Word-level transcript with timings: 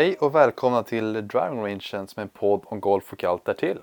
Hej 0.00 0.16
och 0.20 0.34
välkomna 0.34 0.82
till 0.82 1.12
Driving 1.12 1.60
Rangen 1.60 1.80
som 1.80 2.06
är 2.16 2.22
en 2.22 2.28
podd 2.28 2.60
om 2.64 2.80
golf 2.80 3.12
och 3.12 3.24
allt 3.24 3.44
därtill. 3.44 3.78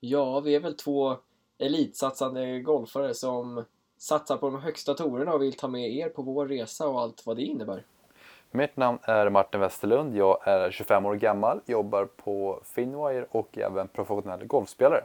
Ja, 0.00 0.40
vi 0.40 0.54
är 0.54 0.60
väl 0.60 0.76
två 0.76 1.16
elitsatsande 1.58 2.60
golfare 2.60 3.14
som 3.14 3.64
satsar 3.98 4.36
på 4.36 4.50
de 4.50 4.60
högsta 4.60 4.94
torerna 4.94 5.32
och 5.32 5.42
vill 5.42 5.56
ta 5.56 5.68
med 5.68 5.90
er 5.90 6.08
på 6.08 6.22
vår 6.22 6.46
resa 6.46 6.88
och 6.88 7.00
allt 7.00 7.26
vad 7.26 7.36
det 7.36 7.42
innebär. 7.42 7.84
Mitt 8.50 8.76
namn 8.76 8.98
är 9.02 9.30
Martin 9.30 9.60
Westerlund, 9.60 10.16
jag 10.16 10.48
är 10.48 10.70
25 10.70 11.06
år 11.06 11.14
gammal, 11.14 11.60
jobbar 11.66 12.04
på 12.04 12.60
Finwire 12.64 13.26
och 13.30 13.58
är 13.58 13.66
även 13.66 13.88
professionell 13.88 14.46
golfspelare. 14.46 15.04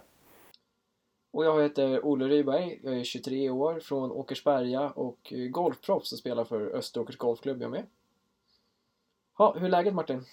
Och 1.34 1.46
jag 1.46 1.62
heter 1.62 2.06
Olle 2.06 2.28
Ryberg, 2.28 2.80
jag 2.84 3.00
är 3.00 3.04
23 3.04 3.50
år 3.50 3.80
från 3.80 4.12
Åkersberga 4.12 4.90
och 4.90 5.34
golfproffs 5.50 6.12
och 6.12 6.20
spelar 6.20 6.44
för 6.46 6.76
Österåkers 6.76 7.18
Golfklubb 7.18 7.62
jag 7.62 7.72
med. 7.72 7.84
Ja, 9.38 9.56
hur 9.58 9.66
är 9.66 9.70
läget 9.70 9.94
Martin? 9.94 10.26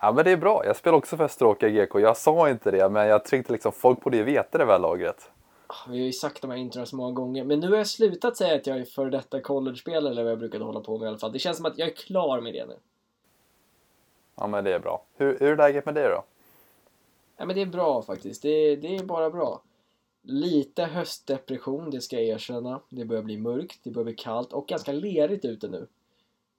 Ja 0.00 0.12
men 0.12 0.24
det 0.24 0.30
är 0.30 0.36
bra, 0.36 0.66
jag 0.66 0.76
spelar 0.76 0.98
också 0.98 1.16
för 1.16 1.24
Österåker 1.24 1.68
GK. 1.68 2.00
Jag 2.00 2.16
sa 2.16 2.50
inte 2.50 2.70
det 2.70 2.88
men 2.88 3.06
jag 3.06 3.24
tänkte 3.24 3.52
liksom 3.52 3.72
folk 3.72 4.00
borde 4.00 4.16
ju 4.16 4.22
veta 4.22 4.58
det 4.58 4.64
väl 4.64 4.82
lagret. 4.82 5.30
Ah, 5.66 5.90
vi 5.90 5.98
har 5.98 6.06
ju 6.06 6.12
sagt 6.12 6.42
de 6.42 6.50
här 6.50 6.58
introna 6.58 6.86
så 6.86 6.96
många 6.96 7.12
gånger, 7.12 7.44
men 7.44 7.60
nu 7.60 7.70
har 7.70 7.76
jag 7.76 7.86
slutat 7.86 8.36
säga 8.36 8.54
att 8.54 8.66
jag 8.66 8.78
är 8.78 8.84
före 8.84 9.10
detta 9.10 9.40
college-spelare 9.40 10.12
eller 10.12 10.22
vad 10.22 10.32
jag 10.32 10.38
brukade 10.38 10.64
hålla 10.64 10.80
på 10.80 10.98
med 10.98 11.06
i 11.06 11.08
alla 11.08 11.18
fall. 11.18 11.32
Det 11.32 11.38
känns 11.38 11.56
som 11.56 11.66
att 11.66 11.78
jag 11.78 11.88
är 11.88 11.94
klar 11.94 12.40
med 12.40 12.52
det 12.52 12.66
nu. 12.66 12.76
Ja 14.36 14.46
men 14.46 14.64
det 14.64 14.74
är 14.74 14.78
bra. 14.78 15.04
Hur, 15.16 15.38
hur 15.38 15.52
är 15.52 15.56
läget 15.56 15.86
med 15.86 15.94
dig 15.94 16.08
då? 16.08 16.24
Ja 17.36 17.44
men 17.44 17.56
det 17.56 17.62
är 17.62 17.66
bra 17.66 18.02
faktiskt, 18.02 18.42
det, 18.42 18.76
det 18.76 18.96
är 18.96 19.04
bara 19.04 19.30
bra. 19.30 19.62
Lite 20.22 20.84
höstdepression, 20.84 21.90
det 21.90 22.00
ska 22.00 22.16
jag 22.16 22.24
erkänna. 22.24 22.80
Det 22.88 23.04
börjar 23.04 23.22
bli 23.22 23.38
mörkt, 23.38 23.80
det 23.82 23.90
börjar 23.90 24.04
bli 24.04 24.14
kallt 24.14 24.52
och 24.52 24.66
ganska 24.66 24.92
lerigt 24.92 25.44
ute 25.44 25.68
nu. 25.68 25.86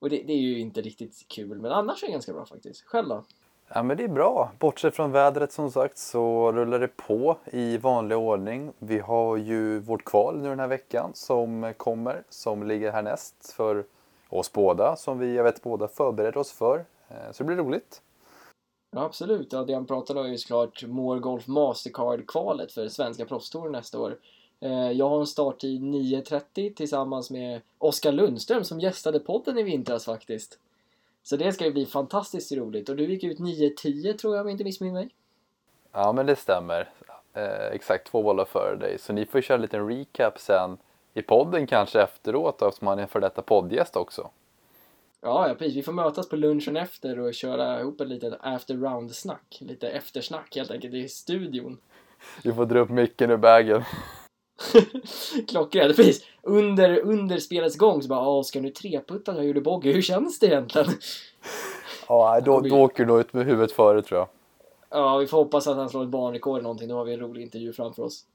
Och 0.06 0.12
det, 0.12 0.24
det, 0.28 0.34
är 0.34 0.38
ju 0.38 0.60
inte 0.60 0.82
riktigt 0.82 1.26
kul, 1.28 1.60
men 1.60 1.72
annars 1.72 2.04
är 2.04 2.08
det 2.08 2.14
ganska 2.14 2.34
bra 2.34 2.46
faktiskt. 2.46 2.82
Själv 2.82 3.10
då? 3.10 3.24
Ja 3.68 3.84
men 3.84 3.98
det 3.98 4.04
är 4.04 4.08
bra. 4.08 4.52
Bortsett 4.60 4.96
från 4.96 5.12
vädret 5.12 5.52
som 5.52 5.72
sagt 5.72 5.98
så 5.98 6.52
rullar 6.52 6.80
det 6.80 6.88
på 6.88 7.38
i 7.46 7.78
vanlig 7.78 8.18
ordning. 8.18 8.72
Vi 8.80 9.00
har 9.00 9.38
ju 9.38 9.80
vårt 9.80 10.06
kval 10.06 10.42
nu 10.42 10.50
den 10.50 10.60
här 10.60 10.68
veckan 10.68 11.12
som 11.14 11.74
kommer, 11.78 12.24
som 12.30 12.68
ligger 12.68 12.92
härnäst 12.92 13.54
för 13.54 13.86
oss 14.30 14.54
båda, 14.54 14.96
som 14.96 15.20
vi 15.20 15.36
jag 15.36 15.44
vet 15.44 15.64
båda 15.64 15.88
förbereder 15.88 16.38
oss 16.38 16.52
för. 16.52 16.86
Eh, 17.08 17.32
så 17.32 17.44
det 17.44 17.48
blir 17.48 17.58
roligt. 17.58 18.02
Ja, 18.92 19.02
absolut. 19.06 19.54
Ja, 19.54 19.64
det 19.64 19.74
han 19.74 19.86
pratade 19.86 20.20
om 20.20 20.26
är 20.26 20.30
ju 20.30 20.38
såklart 20.38 20.84
More 20.84 21.20
Golf 21.20 21.48
Mastercard-kvalet 21.48 22.72
för 22.72 22.88
svenska 22.88 23.26
proffstouren 23.26 23.72
nästa 23.72 24.00
år. 24.00 24.18
Eh, 24.60 24.92
jag 24.92 25.10
har 25.10 25.20
en 25.20 25.28
starttid 25.28 25.82
9.30 25.82 26.74
tillsammans 26.74 27.32
med 27.32 27.62
Oskar 27.78 28.12
Lundström 28.12 28.64
som 28.64 28.80
gästade 28.80 29.20
podden 29.20 29.58
i 29.58 29.64
vintras 29.64 30.06
faktiskt. 30.06 30.60
Så 31.24 31.38
det 31.38 31.52
ska 31.52 31.66
ju 31.66 31.74
bli 31.74 31.86
fantastiskt 31.86 32.52
roligt. 32.52 32.90
Och 32.90 32.96
du 32.96 33.06
gick 33.06 33.24
ut 33.24 33.40
9.10 33.40 34.18
tror 34.18 34.36
jag 34.36 34.42
om 34.42 34.48
jag 34.48 34.54
inte 34.54 34.64
missminner 34.64 34.94
mig. 34.94 35.10
Ja 35.92 36.12
men 36.12 36.26
det 36.26 36.36
stämmer. 36.36 36.90
Eh, 37.34 37.68
exakt 37.72 38.08
två 38.08 38.24
bollar 38.24 38.46
före 38.46 38.76
dig. 38.76 39.00
Så 39.00 39.14
ni 39.14 39.26
får 39.26 39.42
köra 39.42 39.56
en 39.56 39.62
liten 39.62 39.88
recap 39.88 40.40
sen 40.40 40.78
i 41.14 41.22
podden 41.22 41.68
kanske 41.68 42.02
efteråt 42.02 42.62
eftersom 42.62 42.88
han 42.88 43.00
är 43.00 43.08
för 43.08 43.20
detta 43.20 43.42
poddgäst 43.42 43.96
också. 43.96 44.30
Ja, 45.22 45.48
ja, 45.48 45.56
precis. 45.56 45.76
Vi 45.76 45.84
får 45.84 45.94
mötas 45.94 46.30
på 46.30 46.36
lunchen 46.36 46.78
efter 46.78 47.20
och 47.20 47.34
köra 47.34 47.80
ihop 47.80 48.02
ett 48.02 48.08
litet 48.08 48.34
after 48.42 48.76
round-snack. 48.76 49.58
Lite 49.60 49.90
eftersnack 49.90 50.56
helt 50.56 50.72
enkelt 50.72 50.94
i 50.94 51.10
studion. 51.10 51.78
Vi 52.44 52.54
får 52.54 52.66
dra 52.66 52.80
upp 52.80 52.90
micken 52.90 53.32
ur 53.32 53.38
bagen. 53.38 53.84
Klockrent, 55.48 55.96
precis. 55.96 56.26
Under, 56.42 57.00
under 57.00 57.38
spelets 57.38 57.78
gång 57.78 58.02
så 58.02 58.08
bara, 58.08 58.44
ska 58.44 58.62
nu 58.62 58.70
treputta 58.70 59.36
jag 59.36 59.46
gjorde 59.46 59.62
bogey, 59.62 59.94
hur 59.94 60.02
känns 60.02 60.40
det 60.40 60.48
egentligen? 60.48 60.88
Ja, 62.08 62.42
då, 62.42 62.60
då 62.60 62.76
åker 62.76 63.06
du 63.06 63.12
nog 63.12 63.20
ut 63.20 63.34
med 63.34 63.46
huvudet 63.46 63.72
före 63.72 64.02
tror 64.02 64.20
jag. 64.20 64.28
Ja, 64.90 65.18
vi 65.18 65.28
får 65.28 65.38
hoppas 65.38 65.68
att 65.68 65.78
han 65.78 65.90
slår 65.90 66.04
ett 66.04 66.10
banrekord 66.10 66.54
eller 66.54 66.64
någonting, 66.64 66.88
då 66.88 66.96
har 66.96 67.06
vi 67.06 67.14
en 67.14 67.20
rolig 67.20 67.42
intervju 67.42 67.74
framför 67.74 68.04
oss. 68.04 68.26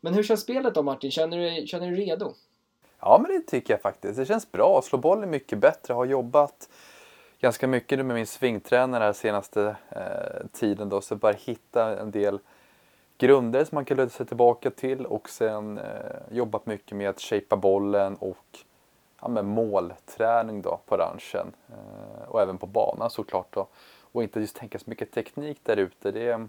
Men 0.00 0.14
hur 0.14 0.22
känns 0.22 0.40
spelet 0.40 0.74
då 0.74 0.82
Martin? 0.82 1.10
Känner 1.10 1.60
du, 1.60 1.66
känner 1.66 1.90
du 1.90 1.96
redo? 1.96 2.34
Ja, 3.00 3.18
men 3.22 3.36
det 3.36 3.46
tycker 3.46 3.74
jag 3.74 3.82
faktiskt. 3.82 4.16
Det 4.16 4.26
känns 4.26 4.52
bra. 4.52 4.82
Slå 4.84 4.98
bollen 4.98 5.30
mycket 5.30 5.58
bättre. 5.58 5.94
Har 5.94 6.04
jobbat 6.04 6.68
ganska 7.40 7.66
mycket 7.66 7.98
nu 7.98 8.04
med 8.04 8.16
min 8.16 8.26
svingtränare 8.26 9.04
här 9.04 9.12
senaste 9.12 9.76
eh, 9.90 10.46
tiden 10.52 10.88
då, 10.88 11.00
så 11.00 11.16
bara 11.16 11.32
hitta 11.32 12.00
en 12.00 12.10
del 12.10 12.38
grunder 13.18 13.64
som 13.64 13.76
man 13.76 13.84
kan 13.84 13.96
luta 13.96 14.10
sig 14.10 14.26
tillbaka 14.26 14.70
till 14.70 15.06
och 15.06 15.28
sen 15.28 15.78
eh, 15.78 15.84
jobbat 16.30 16.66
mycket 16.66 16.96
med 16.96 17.10
att 17.10 17.20
shapea 17.20 17.56
bollen 17.56 18.16
och 18.16 18.58
ja, 19.20 19.28
med 19.28 19.44
målträning 19.44 20.62
då 20.62 20.80
på 20.86 20.96
ranchen 20.96 21.52
eh, 21.68 22.28
och 22.28 22.42
även 22.42 22.58
på 22.58 22.66
banan 22.66 23.10
såklart 23.10 23.54
då. 23.54 23.66
Och 24.12 24.22
inte 24.22 24.40
just 24.40 24.56
tänka 24.56 24.78
så 24.78 24.90
mycket 24.90 25.12
teknik 25.12 25.60
där 25.62 25.76
ute. 25.76 26.10
Det 26.10 26.46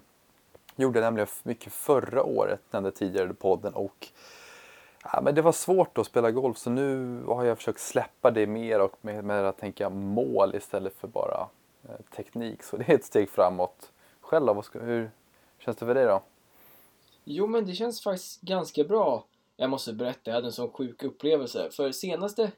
gjorde 0.75 0.99
jag 0.99 1.05
nämligen 1.05 1.27
mycket 1.43 1.73
förra 1.73 2.23
året, 2.23 2.61
nämnde 2.71 2.91
tidigare 2.91 3.29
i 3.29 3.33
podden 3.33 3.73
och 3.73 4.07
ja, 5.03 5.21
men 5.23 5.35
det 5.35 5.41
var 5.41 5.51
svårt 5.51 5.97
att 5.97 6.05
spela 6.05 6.31
golf 6.31 6.57
så 6.57 6.69
nu 6.69 7.19
har 7.27 7.43
jag 7.43 7.57
försökt 7.57 7.79
släppa 7.79 8.31
det 8.31 8.47
mer 8.47 8.81
och 8.81 8.97
med, 9.01 9.23
med 9.23 9.45
att 9.45 9.57
tänka 9.57 9.89
mål 9.89 10.55
istället 10.55 10.93
för 10.93 11.07
bara 11.07 11.47
eh, 11.83 12.15
teknik. 12.15 12.63
Så 12.63 12.77
det 12.77 12.89
är 12.89 12.95
ett 12.95 13.05
steg 13.05 13.29
framåt. 13.29 13.91
Själv 14.21 14.45
då, 14.45 14.63
hur 14.73 15.11
känns 15.57 15.77
det 15.77 15.85
för 15.85 15.95
dig 15.95 16.05
då? 16.05 16.21
Jo, 17.31 17.47
men 17.47 17.65
det 17.65 17.73
känns 17.73 18.01
faktiskt 18.01 18.41
ganska 18.41 18.83
bra. 18.83 19.25
Jag 19.57 19.69
måste 19.69 19.93
berätta, 19.93 20.21
jag 20.23 20.33
hade 20.35 20.47
en 20.47 20.51
sån 20.53 20.71
sjuk 20.71 21.03
upplevelse. 21.03 21.69
För 21.71 21.91
senaste 21.91 22.51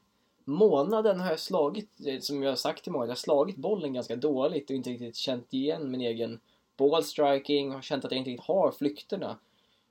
månaden 0.44 1.20
har 1.20 1.30
jag 1.30 1.40
slagit, 1.40 1.90
eh, 2.06 2.20
som 2.20 2.44
jag 2.44 2.52
har 2.52 2.56
sagt 2.56 2.84
till 2.84 2.92
många, 2.92 3.06
jag 3.06 3.12
har 3.12 3.16
slagit 3.16 3.56
bollen 3.56 3.94
ganska 3.94 4.16
dåligt 4.16 4.70
och 4.70 4.76
inte 4.76 4.90
riktigt 4.90 5.16
känt 5.16 5.54
igen 5.54 5.92
min 5.92 6.02
egen 6.02 6.40
ballstriking, 6.78 7.72
har 7.72 7.82
känt 7.82 8.06
att 8.06 8.12
jag 8.12 8.18
inte 8.18 8.30
riktigt 8.30 8.48
har 8.48 8.72
flykterna. 8.72 9.38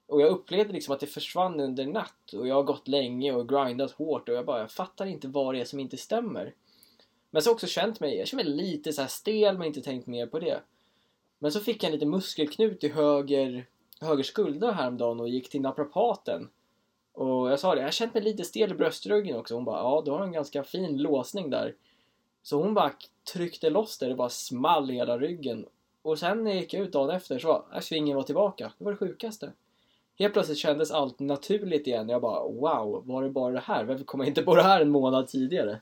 Och 0.06 0.20
jag 0.20 0.28
upplevde 0.28 0.72
liksom 0.72 0.94
att 0.94 1.00
det 1.00 1.06
försvann 1.06 1.60
under 1.60 1.86
natt 1.86 2.32
och 2.32 2.48
jag 2.48 2.54
har 2.54 2.62
gått 2.62 2.88
länge 2.88 3.32
och 3.32 3.48
grindat 3.48 3.91
hårt 3.91 4.28
och 4.28 4.34
jag 4.34 4.47
bara, 4.47 4.60
jag 4.60 4.70
fattar 4.70 5.06
inte 5.06 5.28
vad 5.28 5.54
det 5.54 5.60
är 5.60 5.64
som 5.64 5.80
inte 5.80 5.97
stämmer. 5.97 6.54
Men 7.30 7.42
så 7.42 7.48
har 7.48 7.52
jag 7.52 7.54
också 7.54 7.66
känt 7.66 8.00
mig, 8.00 8.16
jag 8.16 8.28
känner 8.28 8.44
mig 8.44 8.52
lite 8.52 8.92
så 8.92 9.06
stel 9.06 9.58
men 9.58 9.66
inte 9.66 9.80
tänkt 9.80 10.06
mer 10.06 10.26
på 10.26 10.38
det. 10.38 10.60
Men 11.38 11.52
så 11.52 11.60
fick 11.60 11.82
jag 11.82 11.88
en 11.88 11.94
liten 11.94 12.10
muskelknut 12.10 12.84
i 12.84 12.88
höger 12.88 13.66
höger 14.00 14.22
skulder 14.22 14.72
häromdagen 14.72 15.20
och 15.20 15.28
gick 15.28 15.50
till 15.50 15.60
naprapaten. 15.60 16.48
Och 17.12 17.50
jag 17.50 17.60
sa 17.60 17.74
det, 17.74 17.80
jag 17.80 17.86
har 17.86 17.92
känt 17.92 18.14
mig 18.14 18.22
lite 18.22 18.44
stel 18.44 18.70
i 18.70 18.74
bröstryggen 18.74 19.36
också. 19.36 19.54
Hon 19.54 19.64
bara, 19.64 19.78
ja 19.78 20.02
du 20.04 20.10
har 20.10 20.22
en 20.22 20.32
ganska 20.32 20.64
fin 20.64 20.96
låsning 20.96 21.50
där. 21.50 21.74
Så 22.42 22.62
hon 22.62 22.74
bara 22.74 22.92
tryckte 23.32 23.70
loss 23.70 23.98
det, 23.98 24.08
det 24.08 24.14
bara 24.14 24.28
small 24.28 24.90
i 24.90 24.94
hela 24.94 25.18
ryggen. 25.18 25.66
Och 26.02 26.18
sen 26.18 26.44
när 26.44 26.50
jag 26.50 26.60
gick 26.60 26.74
ut 26.74 26.92
dagen 26.92 27.10
efter 27.10 27.38
så 27.38 27.48
var 27.48 27.80
svingen 27.80 28.16
var 28.16 28.22
tillbaka. 28.22 28.72
Det 28.78 28.84
var 28.84 28.92
det 28.92 28.98
sjukaste. 28.98 29.52
Helt 30.18 30.32
plötsligt 30.32 30.58
kändes 30.58 30.90
allt 30.90 31.18
naturligt 31.18 31.86
igen. 31.86 32.08
Jag 32.08 32.22
bara, 32.22 32.42
wow, 32.42 33.02
var 33.06 33.22
det 33.22 33.30
bara 33.30 33.52
det 33.52 33.60
här? 33.60 33.84
Varför 33.84 34.04
kom 34.04 34.20
jag 34.20 34.28
inte 34.28 34.42
på 34.42 34.54
det 34.54 34.62
här 34.62 34.80
en 34.80 34.90
månad 34.90 35.28
tidigare? 35.28 35.80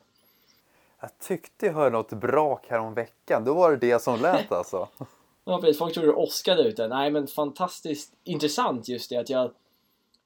Jag 1.00 1.18
tyckte 1.18 1.66
jag 1.66 1.72
hörde 1.72 1.90
något 1.90 2.12
brak 2.12 2.66
här 2.68 2.78
om 2.78 2.94
veckan. 2.94 3.44
Då 3.44 3.54
var 3.54 3.70
det 3.70 3.76
det 3.76 4.02
som 4.02 4.20
lät 4.20 4.52
alltså. 4.52 4.88
Ja 5.50 5.60
precis, 5.60 5.78
folk 5.78 5.94
trodde 5.94 6.09
det 6.09 6.14
åskade 6.14 6.62
ute. 6.62 6.88
Nej 6.88 7.10
men 7.10 7.26
fantastiskt 7.26 8.12
intressant 8.25 8.88
just 8.88 9.10
det 9.10 9.16
att 9.16 9.31
jag 9.31 9.50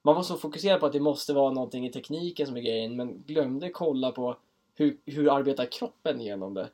Man 0.03 0.15
var 0.15 0.22
så 0.22 0.37
fokuserad 0.37 0.81
på 0.81 0.87
att 0.87 0.93
det 0.93 1.00
måste 1.00 1.33
vara 1.33 1.53
någonting 1.53 1.87
i 1.87 1.93
tekniken 1.93 2.47
som 2.47 2.56
är 2.56 2.60
grejen 2.60 2.97
men 2.97 3.22
glömde 3.27 3.71
kolla 3.71 4.12
på 4.12 4.37
hur, 4.75 4.97
hur 5.06 5.37
arbetar 5.37 5.66
kroppen 5.66 6.21
genom 6.21 6.55
det. 6.55 6.69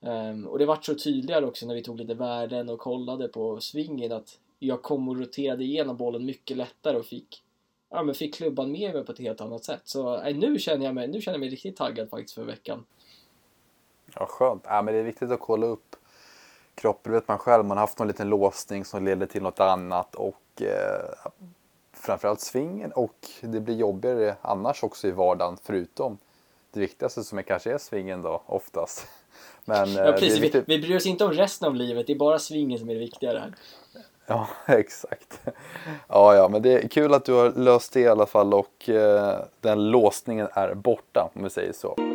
Um, 0.00 0.46
och 0.46 0.58
det 0.58 0.66
vart 0.66 0.84
så 0.84 0.94
tydligare 0.94 1.46
också 1.46 1.66
när 1.66 1.74
vi 1.74 1.82
tog 1.82 1.98
lite 1.98 2.14
värden 2.14 2.68
och 2.68 2.78
kollade 2.78 3.28
på 3.28 3.60
svingen 3.60 4.12
att 4.12 4.38
jag 4.58 4.82
kom 4.82 5.08
och 5.08 5.18
roterade 5.18 5.64
igenom 5.64 5.96
bollen 5.96 6.24
mycket 6.24 6.56
lättare 6.56 6.96
och 6.96 7.06
fick 7.06 7.42
ja, 7.90 8.02
men 8.02 8.14
fick 8.14 8.34
klubban 8.34 8.72
med 8.72 8.94
mig 8.94 9.04
på 9.04 9.12
ett 9.12 9.18
helt 9.18 9.40
annat 9.40 9.64
sätt. 9.64 9.82
Så 9.84 10.22
äh, 10.22 10.36
nu 10.36 10.58
känner 10.58 10.86
jag 10.86 10.94
mig, 10.94 11.08
nu 11.08 11.20
känner 11.20 11.34
jag 11.34 11.40
mig 11.40 11.48
riktigt 11.48 11.76
taggad 11.76 12.10
faktiskt 12.10 12.34
för 12.34 12.44
veckan. 12.44 12.84
Ja, 14.14 14.26
skönt. 14.26 14.62
Ja, 14.64 14.82
men 14.82 14.94
det 14.94 15.00
är 15.00 15.04
viktigt 15.04 15.30
att 15.30 15.40
kolla 15.40 15.66
upp 15.66 15.96
kroppen, 16.80 17.12
vet 17.12 17.28
man 17.28 17.38
själv, 17.38 17.64
man 17.64 17.76
har 17.76 17.82
haft 17.82 17.98
någon 17.98 18.08
liten 18.08 18.28
låsning 18.28 18.84
som 18.84 19.04
leder 19.04 19.26
till 19.26 19.42
något 19.42 19.60
annat 19.60 20.14
och 20.14 20.62
eh, 20.62 21.30
framförallt 21.92 22.40
svingen 22.40 22.92
och 22.92 23.28
det 23.40 23.60
blir 23.60 23.76
jobbigare 23.76 24.36
annars 24.42 24.82
också 24.82 25.08
i 25.08 25.10
vardagen 25.10 25.56
förutom 25.62 26.18
det 26.72 26.80
viktigaste 26.80 27.24
som 27.24 27.38
är 27.38 27.42
kanske 27.42 27.72
är 27.72 27.78
svingen 27.78 28.22
då 28.22 28.42
oftast. 28.46 29.06
Men, 29.64 29.92
ja, 29.92 30.04
eh, 30.04 30.12
precis. 30.12 30.54
Vi, 30.54 30.62
vi 30.66 30.78
bryr 30.78 30.96
oss 30.96 31.06
inte 31.06 31.24
om 31.24 31.32
resten 31.32 31.68
av 31.68 31.74
livet, 31.74 32.06
det 32.06 32.12
är 32.12 32.18
bara 32.18 32.38
svingen 32.38 32.78
som 32.78 32.90
är 32.90 32.94
det 32.94 33.00
viktiga 33.00 33.30
här. 33.30 33.54
Ja, 34.26 34.48
exakt. 34.66 35.40
Ja, 36.08 36.34
ja, 36.34 36.48
men 36.48 36.62
det 36.62 36.72
är 36.72 36.88
kul 36.88 37.14
att 37.14 37.24
du 37.24 37.32
har 37.32 37.50
löst 37.50 37.92
det 37.92 38.00
i 38.00 38.08
alla 38.08 38.26
fall 38.26 38.54
och 38.54 38.88
eh, 38.88 39.38
den 39.60 39.90
låsningen 39.90 40.48
är 40.52 40.74
borta 40.74 41.30
om 41.34 41.44
vi 41.44 41.50
säger 41.50 41.72
så. 41.72 42.09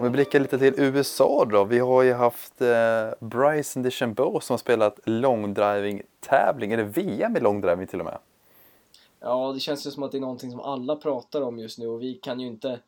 Om 0.00 0.04
vi 0.04 0.10
blickar 0.10 0.40
lite 0.40 0.58
till 0.58 0.74
USA 0.76 1.44
då. 1.44 1.64
Vi 1.64 1.78
har 1.78 2.02
ju 2.02 2.12
haft 2.12 2.60
eh, 2.60 2.68
Bryson 3.20 3.82
DeChambeau 3.82 4.40
som 4.40 4.52
har 4.52 4.58
spelat 4.58 5.00
långdriving-tävling, 5.04 6.72
eller 6.72 6.82
VM 6.82 7.36
i 7.36 7.40
långdriving 7.40 7.86
till 7.86 7.98
och 7.98 8.04
med. 8.04 8.18
Ja, 9.20 9.52
det 9.52 9.60
känns 9.60 9.86
ju 9.86 9.90
som 9.90 10.02
att 10.02 10.12
det 10.12 10.18
är 10.18 10.20
någonting 10.20 10.50
som 10.50 10.60
alla 10.60 10.96
pratar 10.96 11.42
om 11.42 11.58
just 11.58 11.78
nu 11.78 11.88
och 11.88 12.02
vi 12.02 12.14
kan 12.14 12.40
ju 12.40 12.46
inte 12.46 12.80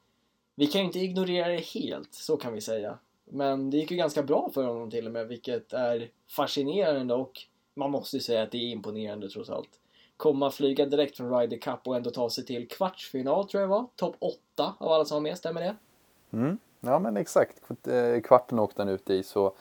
vi 0.55 0.67
kan 0.67 0.81
ju 0.81 0.87
inte 0.87 0.99
ignorera 0.99 1.49
det 1.49 1.65
helt, 1.65 2.15
så 2.15 2.37
kan 2.37 2.53
vi 2.53 2.61
säga. 2.61 2.99
Men 3.25 3.71
det 3.71 3.77
gick 3.77 3.91
ju 3.91 3.97
ganska 3.97 4.23
bra 4.23 4.51
för 4.55 4.65
honom 4.65 4.91
till 4.91 5.07
och 5.07 5.13
med, 5.13 5.29
vilket 5.29 5.73
är 5.73 6.11
fascinerande 6.37 7.15
och 7.15 7.33
man 7.75 7.91
måste 7.91 8.17
ju 8.17 8.21
säga 8.21 8.43
att 8.43 8.51
det 8.51 8.59
är 8.59 8.71
imponerande 8.71 9.29
trots 9.29 9.51
allt. 9.51 9.81
Komma 10.17 10.51
flyga 10.51 10.87
direkt 10.87 11.17
från 11.17 11.39
Ryder 11.39 11.59
Cup 11.59 11.81
och 11.85 11.97
ändå 11.97 12.11
ta 12.11 12.31
sig 12.31 12.45
till 12.45 12.69
kvartsfinal 12.69 13.49
tror 13.49 13.61
jag 13.61 13.69
var. 13.69 13.87
Topp 13.97 14.17
8 14.19 14.75
av 14.79 14.93
alla 14.93 15.05
som 15.05 15.15
var 15.15 15.23
med, 15.23 15.39
stämmer 15.39 15.61
det? 15.61 15.77
Mm. 16.33 16.59
Ja 16.85 16.99
men 16.99 17.17
exakt, 17.17 17.57
eh, 17.87 18.21
kvarten 18.21 18.59
åkte 18.59 18.83
han 18.83 18.89
ut 18.89 19.11
i 19.11 19.23
så 19.23 19.53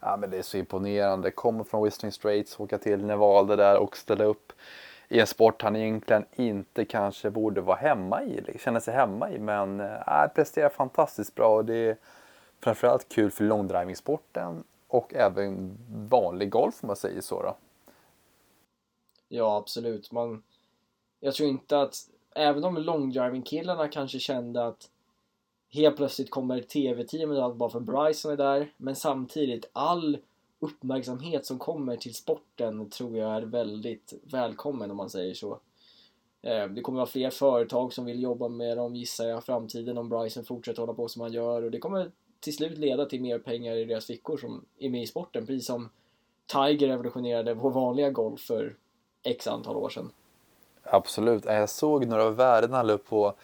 ja, 0.00 0.16
men 0.16 0.30
det 0.30 0.38
är 0.38 0.42
så 0.42 0.56
imponerande. 0.56 1.30
Kommer 1.30 1.64
från 1.64 1.84
Whistling 1.84 2.12
Straits, 2.12 2.60
åka 2.60 2.78
till 2.78 3.04
Nevada 3.04 3.56
där 3.56 3.78
och 3.78 3.96
ställa 3.96 4.24
upp 4.24 4.52
i 5.08 5.20
en 5.20 5.26
sport 5.26 5.62
han 5.62 5.76
egentligen 5.76 6.24
inte 6.36 6.84
kanske 6.84 7.30
borde 7.30 7.60
vara 7.60 7.76
hemma 7.76 8.22
i, 8.22 8.40
liksom, 8.40 8.58
känna 8.58 8.80
sig 8.80 8.94
hemma 8.94 9.30
i. 9.30 9.38
Men 9.38 9.80
eh, 9.80 10.22
äh, 10.22 10.28
presterar 10.34 10.68
fantastiskt 10.68 11.34
bra 11.34 11.56
och 11.56 11.64
det 11.64 11.74
är 11.74 11.96
framförallt 12.60 13.08
kul 13.08 13.30
för 13.30 13.44
långdrivingsporten 13.44 14.64
och 14.88 15.14
även 15.14 15.78
vanlig 16.10 16.50
golf 16.50 16.74
om 16.82 16.86
man 16.86 16.96
säger 16.96 17.20
så 17.20 17.42
då. 17.42 17.56
Ja, 19.28 19.56
absolut. 19.56 20.12
Man, 20.12 20.42
jag 21.20 21.34
tror 21.34 21.48
inte 21.48 21.80
att, 21.80 21.96
även 22.34 22.64
om 22.64 22.76
långdrivingkillarna 22.76 23.88
kanske 23.88 24.18
kände 24.18 24.66
att 24.66 24.90
helt 25.70 25.96
plötsligt 25.96 26.30
kommer 26.30 26.60
TV-teamet 26.60 27.38
och 27.38 27.44
allt 27.44 27.56
bara 27.56 27.70
för 27.70 27.80
Bryson 27.80 28.32
är 28.32 28.36
där, 28.36 28.72
men 28.76 28.96
samtidigt 28.96 29.70
all 29.72 30.18
uppmärksamhet 30.60 31.46
som 31.46 31.58
kommer 31.58 31.96
till 31.96 32.14
sporten 32.14 32.90
tror 32.90 33.18
jag 33.18 33.36
är 33.36 33.42
väldigt 33.42 34.14
välkommen 34.22 34.90
om 34.90 34.96
man 34.96 35.10
säger 35.10 35.34
så. 35.34 35.60
Eh, 36.42 36.66
det 36.66 36.80
kommer 36.80 36.96
vara 36.96 37.06
fler 37.06 37.30
företag 37.30 37.92
som 37.92 38.04
vill 38.04 38.22
jobba 38.22 38.48
med 38.48 38.76
dem 38.76 38.96
gissar 38.96 39.28
jag 39.28 39.44
framtiden 39.44 39.98
om 39.98 40.08
Bryson 40.08 40.44
fortsätter 40.44 40.80
hålla 40.82 40.94
på 40.94 41.08
som 41.08 41.22
han 41.22 41.32
gör 41.32 41.62
och 41.62 41.70
det 41.70 41.78
kommer 41.78 42.10
till 42.40 42.56
slut 42.56 42.78
leda 42.78 43.06
till 43.06 43.22
mer 43.22 43.38
pengar 43.38 43.76
i 43.76 43.84
deras 43.84 44.06
fickor 44.06 44.36
som 44.36 44.64
är 44.78 44.90
med 44.90 45.02
i 45.02 45.06
sporten 45.06 45.46
precis 45.46 45.66
som 45.66 45.88
Tiger 46.46 46.88
revolutionerade 46.88 47.54
vår 47.54 47.70
vanliga 47.70 48.10
golf 48.10 48.40
för 48.40 48.76
x 49.22 49.46
antal 49.46 49.76
år 49.76 49.88
sedan. 49.88 50.10
Absolut, 50.82 51.44
jag 51.44 51.70
såg 51.70 52.06
några 52.06 52.30
värden 52.30 52.72
han 52.72 52.86
la 52.86 52.92
upp 52.92 53.08
på 53.08 53.34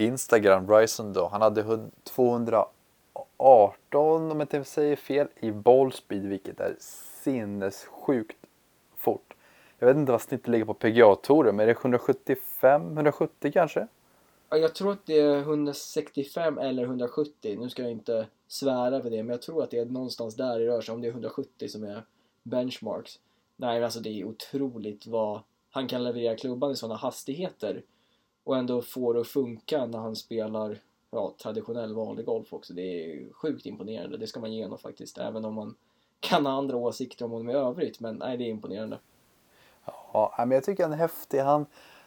Instagram, 0.00 0.66
Bryson 0.66 1.12
då. 1.12 1.28
Han 1.28 1.42
hade 1.42 1.88
218 2.04 4.30
om 4.30 4.30
jag 4.30 4.40
inte 4.40 4.64
säger 4.64 4.96
fel 4.96 5.28
i 5.40 5.50
ballspeed 5.50 6.26
vilket 6.26 6.60
är 6.60 6.76
sinnessjukt 7.24 8.36
fort. 8.96 9.34
Jag 9.78 9.86
vet 9.86 9.96
inte 9.96 10.12
vad 10.12 10.20
snittet 10.20 10.48
ligger 10.48 10.64
på 10.64 10.74
PGA-touren 10.74 11.56
men 11.56 11.62
är 11.62 11.66
det 11.66 11.80
175, 11.80 12.92
170 12.92 13.52
kanske? 13.52 13.86
Ja, 14.48 14.56
jag 14.56 14.74
tror 14.74 14.92
att 14.92 15.06
det 15.06 15.20
är 15.20 15.38
165 15.38 16.58
eller 16.58 16.82
170. 16.82 17.56
Nu 17.60 17.68
ska 17.68 17.82
jag 17.82 17.90
inte 17.90 18.26
svära 18.48 19.02
för 19.02 19.10
det 19.10 19.22
men 19.22 19.30
jag 19.30 19.42
tror 19.42 19.62
att 19.62 19.70
det 19.70 19.78
är 19.78 19.84
någonstans 19.84 20.36
där 20.36 20.58
det 20.58 20.66
rör 20.66 20.80
sig 20.80 20.94
om 20.94 21.00
det 21.00 21.08
är 21.08 21.12
170 21.12 21.68
som 21.68 21.84
är 21.84 22.04
benchmarks. 22.42 23.18
Nej 23.56 23.84
alltså 23.84 24.00
det 24.00 24.20
är 24.20 24.24
otroligt 24.24 25.06
vad 25.06 25.40
han 25.70 25.88
kan 25.88 26.04
leverera 26.04 26.36
klubban 26.36 26.72
i 26.72 26.76
sådana 26.76 26.96
hastigheter 26.96 27.82
och 28.44 28.56
ändå 28.56 28.82
får 28.82 29.14
det 29.14 29.20
att 29.20 29.28
funka 29.28 29.86
när 29.86 29.98
han 29.98 30.16
spelar 30.16 30.78
ja, 31.10 31.34
traditionell 31.42 31.94
vanlig 31.94 32.26
golf 32.26 32.52
också. 32.52 32.72
Det 32.72 32.82
är 32.82 33.32
sjukt 33.32 33.66
imponerande. 33.66 34.16
Det 34.16 34.26
ska 34.26 34.40
man 34.40 34.52
ge 34.52 34.62
honom 34.62 34.78
faktiskt. 34.78 35.18
Även 35.18 35.44
om 35.44 35.54
man 35.54 35.74
kan 36.20 36.46
ha 36.46 36.52
andra 36.52 36.76
åsikter 36.76 37.24
om 37.24 37.30
honom 37.30 37.50
i 37.50 37.54
övrigt. 37.54 38.00
Men 38.00 38.14
nej, 38.16 38.36
det 38.36 38.44
är 38.44 38.48
imponerande. 38.48 38.98
Ja, 40.12 40.34
men 40.38 40.50
jag 40.50 40.64
tycker 40.64 40.82
han 40.82 40.92
är 40.92 40.96
häftig. 40.96 41.38
Han, 41.38 41.66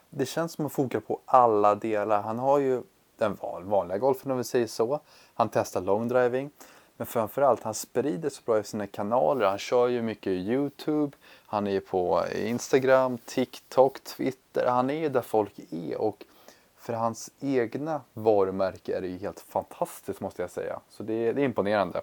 det 0.09 0.25
känns 0.25 0.51
som 0.53 0.65
att 0.65 0.71
han 0.71 0.75
funkar 0.75 0.99
på 0.99 1.19
alla 1.25 1.75
delar. 1.75 2.21
Han 2.21 2.39
har 2.39 2.59
ju 2.59 2.81
den 3.17 3.37
vanliga 3.63 3.97
golfen 3.97 4.31
om 4.31 4.37
vi 4.37 4.43
säger 4.43 4.67
så. 4.67 4.99
Han 5.33 5.49
testar 5.49 5.81
long 5.81 6.07
driving 6.07 6.51
men 7.03 7.07
framförallt, 7.07 7.63
han 7.63 7.73
sprider 7.73 8.29
så 8.29 8.41
bra 8.45 8.59
i 8.59 8.63
sina 8.63 8.87
kanaler. 8.87 9.45
Han 9.45 9.57
kör 9.57 9.87
ju 9.87 10.01
mycket 10.01 10.33
Youtube. 10.33 11.17
Han 11.45 11.67
är 11.67 11.79
på 11.79 12.23
Instagram, 12.35 13.17
TikTok, 13.25 14.03
Twitter. 14.03 14.65
Han 14.67 14.89
är 14.89 14.93
ju 14.93 15.09
där 15.09 15.21
folk 15.21 15.59
är. 15.71 16.01
Och 16.01 16.25
för 16.77 16.93
hans 16.93 17.31
egna 17.39 18.01
varumärke 18.13 18.97
är 18.97 19.01
det 19.01 19.07
ju 19.07 19.17
helt 19.17 19.39
fantastiskt 19.39 20.21
måste 20.21 20.41
jag 20.41 20.51
säga. 20.51 20.79
Så 20.89 21.03
det, 21.03 21.33
det 21.33 21.41
är 21.41 21.45
imponerande. 21.45 22.01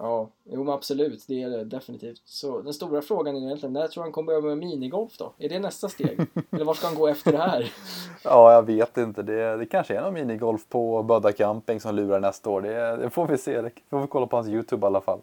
Ja, 0.00 0.28
jo 0.44 0.64
men 0.64 0.74
absolut, 0.74 1.24
det 1.28 1.42
är 1.42 1.50
det 1.50 1.64
definitivt. 1.64 2.22
Så 2.24 2.60
den 2.60 2.74
stora 2.74 3.02
frågan 3.02 3.36
är 3.36 3.40
egentligen, 3.40 3.72
när 3.72 3.88
tror 3.88 4.02
han 4.02 4.12
kommer 4.12 4.40
börja 4.40 4.56
med 4.56 4.58
minigolf 4.58 5.16
då? 5.18 5.32
Är 5.38 5.48
det 5.48 5.58
nästa 5.58 5.88
steg? 5.88 6.20
Eller 6.50 6.64
var 6.64 6.74
ska 6.74 6.86
han 6.86 6.96
gå 6.96 7.08
efter 7.08 7.32
det 7.32 7.38
här? 7.38 7.72
ja, 8.24 8.52
jag 8.52 8.62
vet 8.62 8.96
inte. 8.96 9.22
Det, 9.22 9.56
det 9.56 9.66
kanske 9.66 9.96
är 9.96 10.02
någon 10.02 10.14
minigolf 10.14 10.68
på 10.68 11.02
Böda 11.02 11.32
camping 11.32 11.80
som 11.80 11.94
lurar 11.94 12.20
nästa 12.20 12.50
år. 12.50 12.60
Det, 12.60 12.96
det 12.96 13.10
får 13.10 13.26
vi 13.26 13.38
se. 13.38 13.62
Det 13.62 13.70
får 13.90 14.00
vi 14.00 14.06
kolla 14.06 14.26
på 14.26 14.36
hans 14.36 14.48
YouTube 14.48 14.86
i 14.86 14.86
alla 14.86 15.00
fall. 15.00 15.20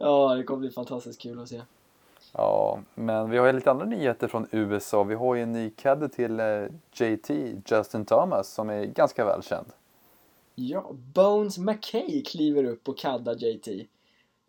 Ja, 0.00 0.34
det 0.34 0.42
kommer 0.42 0.60
bli 0.60 0.70
fantastiskt 0.70 1.20
kul 1.20 1.40
att 1.40 1.48
se. 1.48 1.62
Ja, 2.32 2.78
men 2.94 3.30
vi 3.30 3.38
har 3.38 3.46
ju 3.46 3.52
lite 3.52 3.70
andra 3.70 3.84
nyheter 3.84 4.28
från 4.28 4.46
USA. 4.50 5.02
Vi 5.02 5.14
har 5.14 5.34
ju 5.34 5.42
en 5.42 5.52
ny 5.52 5.70
caddy 5.70 6.08
till 6.08 6.40
eh, 6.40 6.62
JT, 6.92 7.30
Justin 7.66 8.04
Thomas, 8.04 8.48
som 8.48 8.70
är 8.70 8.84
ganska 8.84 9.24
välkänd. 9.24 9.66
Ja, 10.58 10.92
Bones 10.92 11.58
McKay 11.58 12.22
kliver 12.22 12.64
upp 12.64 12.88
och 12.88 12.98
kaddar 12.98 13.34
JT. 13.34 13.68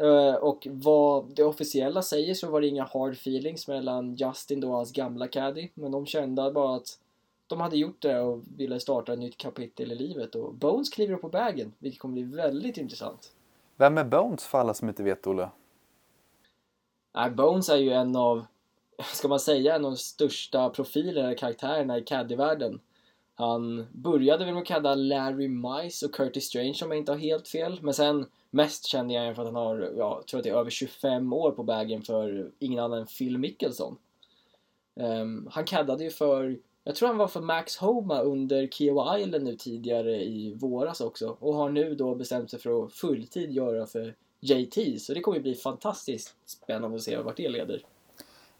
Uh, 0.03 0.35
och 0.35 0.67
vad 0.69 1.35
det 1.35 1.43
officiella 1.43 2.01
säger 2.01 2.33
så 2.33 2.51
var 2.51 2.61
det 2.61 2.67
inga 2.67 2.83
hard 2.83 3.13
feelings 3.13 3.67
mellan 3.67 4.15
Justin 4.15 4.59
då 4.59 4.67
och 4.67 4.75
hans 4.75 4.91
gamla 4.91 5.27
caddy. 5.27 5.69
Men 5.73 5.91
de 5.91 6.05
kände 6.05 6.51
bara 6.51 6.75
att 6.75 6.99
de 7.47 7.61
hade 7.61 7.77
gjort 7.77 8.01
det 8.01 8.19
och 8.19 8.43
ville 8.57 8.79
starta 8.79 9.13
ett 9.13 9.19
nytt 9.19 9.37
kapitel 9.37 9.91
i 9.91 9.95
livet. 9.95 10.35
Och 10.35 10.53
Bones 10.53 10.89
kliver 10.89 11.13
upp 11.13 11.21
på 11.21 11.27
vägen, 11.27 11.73
vilket 11.79 12.01
kommer 12.01 12.13
bli 12.13 12.23
väldigt 12.23 12.77
intressant. 12.77 13.33
Vem 13.75 13.97
är 13.97 14.03
Bones 14.03 14.45
för 14.45 14.57
alla 14.57 14.73
som 14.73 14.89
inte 14.89 15.03
vet, 15.03 15.27
Olle? 15.27 15.49
Nej, 17.15 17.31
Bones 17.31 17.69
är 17.69 17.77
ju 17.77 17.91
en 17.91 18.15
av, 18.15 18.45
ska 19.13 19.27
man 19.27 19.39
säga, 19.39 19.75
en 19.75 19.85
av 19.85 19.91
de 19.91 19.97
största 19.97 20.69
profilerna, 20.69 21.35
karaktärerna 21.35 21.97
i 21.97 22.01
caddyvärlden. 22.01 22.79
Han 23.39 23.87
började 23.91 24.45
väl 24.45 24.53
med 24.53 24.61
att 24.61 24.67
kalla 24.67 24.95
Larry 24.95 25.47
Mice 25.47 26.05
och 26.05 26.13
Curtis 26.13 26.45
Strange 26.45 26.79
om 26.83 26.91
jag 26.91 26.97
inte 26.97 27.11
har 27.11 27.19
helt 27.19 27.47
fel. 27.47 27.79
Men 27.81 27.93
sen 27.93 28.25
mest 28.49 28.85
kände 28.85 29.13
jag 29.13 29.35
för 29.35 29.41
att 29.41 29.47
han 29.47 29.55
har, 29.55 29.93
ja, 29.97 30.15
jag 30.17 30.27
tror 30.27 30.39
att 30.39 30.43
det 30.43 30.49
är 30.49 30.55
över 30.55 30.69
25 30.69 31.33
år 31.33 31.51
på 31.51 31.63
bagen 31.63 32.01
för 32.01 32.51
ingen 32.59 32.79
annan 32.79 32.99
än 32.99 33.07
Phil 33.07 33.37
Mickelson. 33.37 33.97
Um, 34.95 35.49
han 35.51 35.65
kallade 35.65 36.03
ju 36.03 36.09
för, 36.09 36.59
jag 36.83 36.95
tror 36.95 37.07
han 37.07 37.17
var 37.17 37.27
för 37.27 37.41
Max 37.41 37.77
Homa 37.77 38.21
under 38.21 38.67
Kiowa 38.67 39.19
Island 39.19 39.43
nu 39.43 39.55
tidigare 39.55 40.23
i 40.23 40.53
våras 40.53 41.01
också. 41.01 41.37
Och 41.39 41.53
har 41.53 41.69
nu 41.69 41.95
då 41.95 42.15
bestämt 42.15 42.51
sig 42.51 42.59
för 42.59 42.85
att 42.85 42.93
fulltid 42.93 43.51
göra 43.51 43.85
för 43.85 44.15
JT. 44.39 45.01
Så 45.01 45.13
det 45.13 45.21
kommer 45.21 45.39
bli 45.39 45.55
fantastiskt 45.55 46.35
spännande 46.45 46.97
att 46.97 47.03
se 47.03 47.17
vart 47.17 47.37
det 47.37 47.49
leder. 47.49 47.83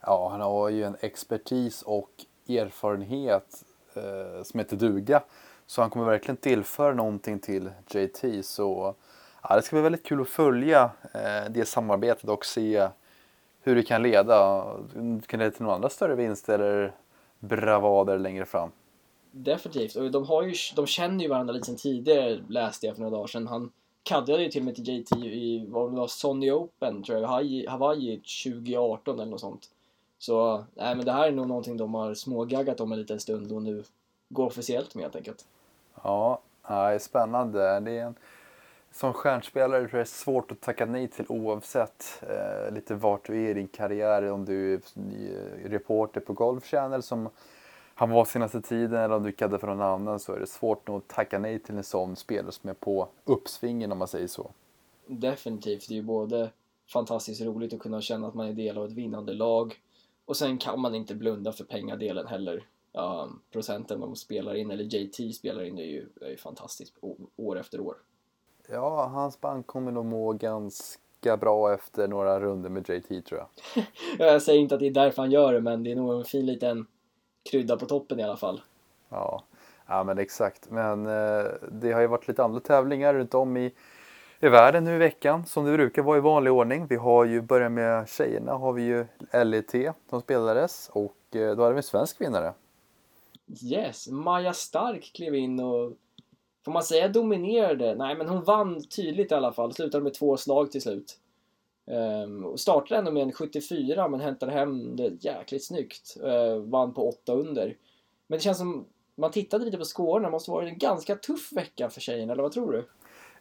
Ja, 0.02 0.30
han 0.32 0.42
har 0.42 0.70
ju 0.70 0.84
en 0.84 0.98
expertis 1.00 1.82
och 1.82 2.12
erfarenhet 2.48 3.64
eh, 3.98 4.44
som 4.44 4.60
heter 4.60 4.78
duga. 4.78 5.24
Så 5.68 5.82
han 5.82 5.90
kommer 5.90 6.06
verkligen 6.06 6.38
tillföra 6.38 6.94
någonting 6.94 7.40
till 7.40 7.70
JT. 7.90 8.46
Så 8.46 8.96
ja, 9.44 9.56
det 9.56 9.62
ska 9.62 9.76
bli 9.76 9.84
väldigt 9.84 10.06
kul 10.06 10.22
att 10.22 10.30
följa 10.30 10.92
eh, 11.14 11.52
det 11.52 11.66
samarbetet 11.66 12.30
och 12.30 12.46
se 12.46 12.90
hur 13.62 13.76
det 13.76 13.84
kan 13.84 14.04
leda. 14.04 14.64
Kan 14.94 15.20
det 15.28 15.38
leda 15.38 15.52
till 15.52 15.62
några 15.62 15.76
andra 15.76 15.90
större 15.90 16.16
vinster 16.16 16.60
eller 16.60 16.96
bravader 17.40 18.20
längre 18.20 18.46
fram? 18.46 18.72
Definitivt. 19.32 19.96
Och 19.96 20.12
de, 20.12 20.26
har 20.26 20.44
ju, 20.44 20.54
de 20.76 20.88
känner 20.88 21.24
ju 21.24 21.30
varandra 21.30 21.54
lite 21.54 21.66
sen 21.66 21.76
tidigare 21.76 22.40
läste 22.50 22.86
jag 22.86 22.96
för 22.96 23.02
några 23.02 23.18
dagar 23.18 23.28
sedan. 23.28 23.48
Han 23.48 23.72
kaddade 24.04 24.44
ju 24.44 24.50
till 24.50 24.62
och 24.62 24.66
med 24.66 24.76
till 24.76 24.88
JT 24.88 25.12
i 25.16 25.66
vad 25.68 25.92
det 25.92 25.98
var, 25.98 26.08
Sony 26.08 26.52
Open 26.52 27.04
tror 27.04 27.20
jag, 27.20 27.28
Hawaii, 27.28 27.68
Hawaii 27.68 28.22
2018 28.44 29.20
eller 29.20 29.32
något 29.32 29.42
sånt. 29.42 29.70
Så 30.20 30.66
nej, 30.74 30.96
men 30.96 31.06
det 31.06 31.12
här 31.12 31.28
är 31.28 31.32
nog 31.32 31.48
någonting 31.48 31.78
de 31.78 31.94
har 31.94 32.14
smågaggat 32.14 32.80
om 32.80 32.92
en 32.92 33.00
liten 33.00 33.20
stund 33.20 33.52
och 33.52 33.62
nu 33.62 33.84
går 34.30 34.46
officiellt 34.46 34.96
med 34.96 35.04
helt 35.04 35.16
enkelt. 35.16 35.46
Ja, 36.04 36.42
nej, 36.70 37.00
spännande. 37.00 37.80
Det 37.80 37.92
är 37.92 38.06
en, 38.06 38.16
som 38.92 39.14
stjärnspelare 39.14 39.80
tror 39.80 39.82
jag 39.82 39.92
det 39.92 40.00
är 40.00 40.06
svårt 40.06 40.52
att 40.52 40.62
tacka 40.62 40.86
nej 40.86 41.08
till 41.08 41.26
oavsett 41.30 42.24
eh, 42.30 42.74
lite 42.74 42.96
vart 42.96 43.28
du 43.28 43.46
är 43.46 43.50
i 43.50 43.54
din 43.54 43.68
karriär. 43.68 44.32
Om 44.32 44.46
du 44.46 44.74
är 44.74 44.80
reporter 45.70 46.22
på 46.22 46.34
Golf 46.34 46.66
Channel 46.66 47.04
som 47.04 47.30
han 47.96 48.10
var 48.10 48.26
senaste 48.26 48.62
tiden 48.62 49.02
eller 49.02 49.16
om 49.16 49.24
du 49.24 49.32
kaddar 49.32 49.58
för 49.58 49.68
någon 49.68 49.82
annan 49.82 50.20
så 50.20 50.34
är 50.34 50.40
det 50.40 50.48
svårt 50.48 50.88
nog 50.88 50.98
att 50.98 51.08
tacka 51.08 51.40
nej 51.40 51.60
till 51.60 51.76
en 51.76 51.84
sån 51.84 52.16
spelare 52.16 52.52
som 52.52 52.70
är 52.70 52.74
på 52.74 53.08
uppsvingen 53.24 53.92
om 53.92 53.98
man 53.98 54.08
säger 54.08 54.28
så. 54.28 54.52
Definitivt. 55.08 55.88
Det 55.88 55.94
är 55.94 55.96
ju 55.96 56.02
både 56.02 56.50
fantastiskt 56.94 57.42
roligt 57.42 57.74
att 57.74 57.80
kunna 57.80 58.02
känna 58.02 58.28
att 58.28 58.34
man 58.34 58.48
är 58.48 58.54
del 58.54 58.78
av 58.78 58.86
ett 58.86 58.92
vinnande 58.92 59.34
lag 59.34 59.76
och 60.28 60.38
sen 60.38 60.58
kan 60.58 60.82
man 60.82 60.96
inte 60.96 61.16
blunda 61.16 61.52
för 61.52 61.64
pengadelen 61.64 62.28
heller. 62.28 62.66
Ja, 62.92 63.30
procenten 63.52 64.00
man 64.00 64.16
spelar 64.16 64.56
in, 64.56 64.72
eller 64.72 64.84
JT 64.84 65.36
spelar 65.36 65.64
in, 65.64 65.78
är 65.78 65.84
ju, 65.84 66.10
är 66.22 66.30
ju 66.30 66.38
fantastiskt 66.38 66.94
år 67.36 67.60
efter 67.60 67.80
år. 67.80 67.98
Ja, 68.68 69.06
hans 69.06 69.42
bank 69.42 69.68
kommer 69.68 69.92
nog 69.92 70.06
må 70.06 70.34
ganska 70.34 71.38
bra 71.38 71.74
efter 71.74 72.08
några 72.08 72.40
runder 72.40 72.70
med 72.70 72.90
JT 72.90 73.26
tror 73.26 73.40
jag. 73.40 73.86
jag 74.34 74.42
säger 74.42 74.60
inte 74.60 74.76
att 74.76 74.80
det 74.80 74.88
är 74.88 74.92
därför 74.92 75.22
han 75.22 75.32
gör 75.32 75.54
det, 75.54 75.62
men 75.62 75.84
det 75.84 75.92
är 75.92 75.96
nog 75.96 76.14
en 76.14 76.26
fin 76.26 76.46
liten 76.46 76.88
krydda 77.52 77.78
på 77.78 77.86
toppen 77.86 78.20
i 78.20 78.24
alla 78.24 78.38
fall. 78.38 78.62
Ja, 79.10 79.44
Ja 79.88 80.04
men 80.04 80.18
exakt. 80.18 80.70
Men 80.70 81.06
eh, 81.06 81.46
det 81.72 81.92
har 81.92 82.02
ju 82.02 82.08
varit 82.08 82.28
lite 82.28 82.44
andra 82.44 82.60
tävlingar 82.60 83.14
runt 83.14 83.34
om 83.34 83.58
i, 83.58 83.74
i 84.40 84.50
världen 84.50 84.84
nu 84.84 84.96
i 84.96 84.98
veckan 84.98 85.46
som 85.46 85.66
det 85.66 85.74
brukar 85.74 86.02
vara 86.02 86.18
i 86.18 86.22
vanlig 86.22 86.54
ordning. 86.54 86.88
Vi 86.88 86.96
har 86.96 87.26
ju 87.26 87.42
börjat 87.42 87.72
med 87.72 88.10
tjejerna 88.10 88.54
har 88.54 88.74
vi 88.74 88.84
ju 88.84 89.06
LET 89.46 89.96
som 90.10 90.22
spelades 90.22 90.90
och 90.94 91.36
eh, 91.36 91.56
då 91.56 91.64
hade 91.64 91.74
vi 91.74 91.78
en 91.78 91.84
svensk 91.84 92.22
vinnare. 92.22 92.54
Yes, 93.64 94.08
Maja 94.08 94.54
Stark 94.54 95.12
klev 95.16 95.36
in 95.36 95.60
och 95.60 95.94
Får 96.68 96.72
man 96.72 96.84
säga 96.84 97.08
dominerade? 97.08 97.96
Nej, 97.96 98.16
men 98.16 98.28
hon 98.28 98.44
vann 98.44 98.84
tydligt 98.84 99.32
i 99.32 99.36
alla 99.36 99.54
fall. 99.54 99.74
Slutade 99.74 100.04
med 100.04 100.14
två 100.14 100.38
slag 100.38 100.72
till 100.72 100.82
slut. 100.82 101.18
Um, 101.86 102.58
startade 102.58 103.00
ändå 103.00 103.12
med 103.12 103.24
en 103.24 103.32
74 103.32 104.08
men 104.08 104.20
hämtade 104.20 104.52
hem 104.52 104.96
det 104.96 105.24
jäkligt 105.24 105.66
snyggt. 105.66 106.18
Uh, 106.24 106.56
vann 106.56 106.94
på 106.94 107.10
8 107.10 107.34
under. 107.34 107.78
Men 108.28 108.38
det 108.38 108.44
känns 108.44 108.58
som, 108.58 108.86
man 109.16 109.32
tittade 109.32 109.66
lite 109.66 109.78
på 109.78 109.86
skårorna, 109.86 110.28
det 110.28 110.32
måste 110.32 110.52
varit 110.52 110.70
en 110.70 110.78
ganska 110.78 111.16
tuff 111.16 111.52
vecka 111.52 111.90
för 111.90 112.02
tjejerna, 112.02 112.34
eller 112.34 112.44
vad 112.44 112.52
tror 112.52 112.72
du? 112.72 112.86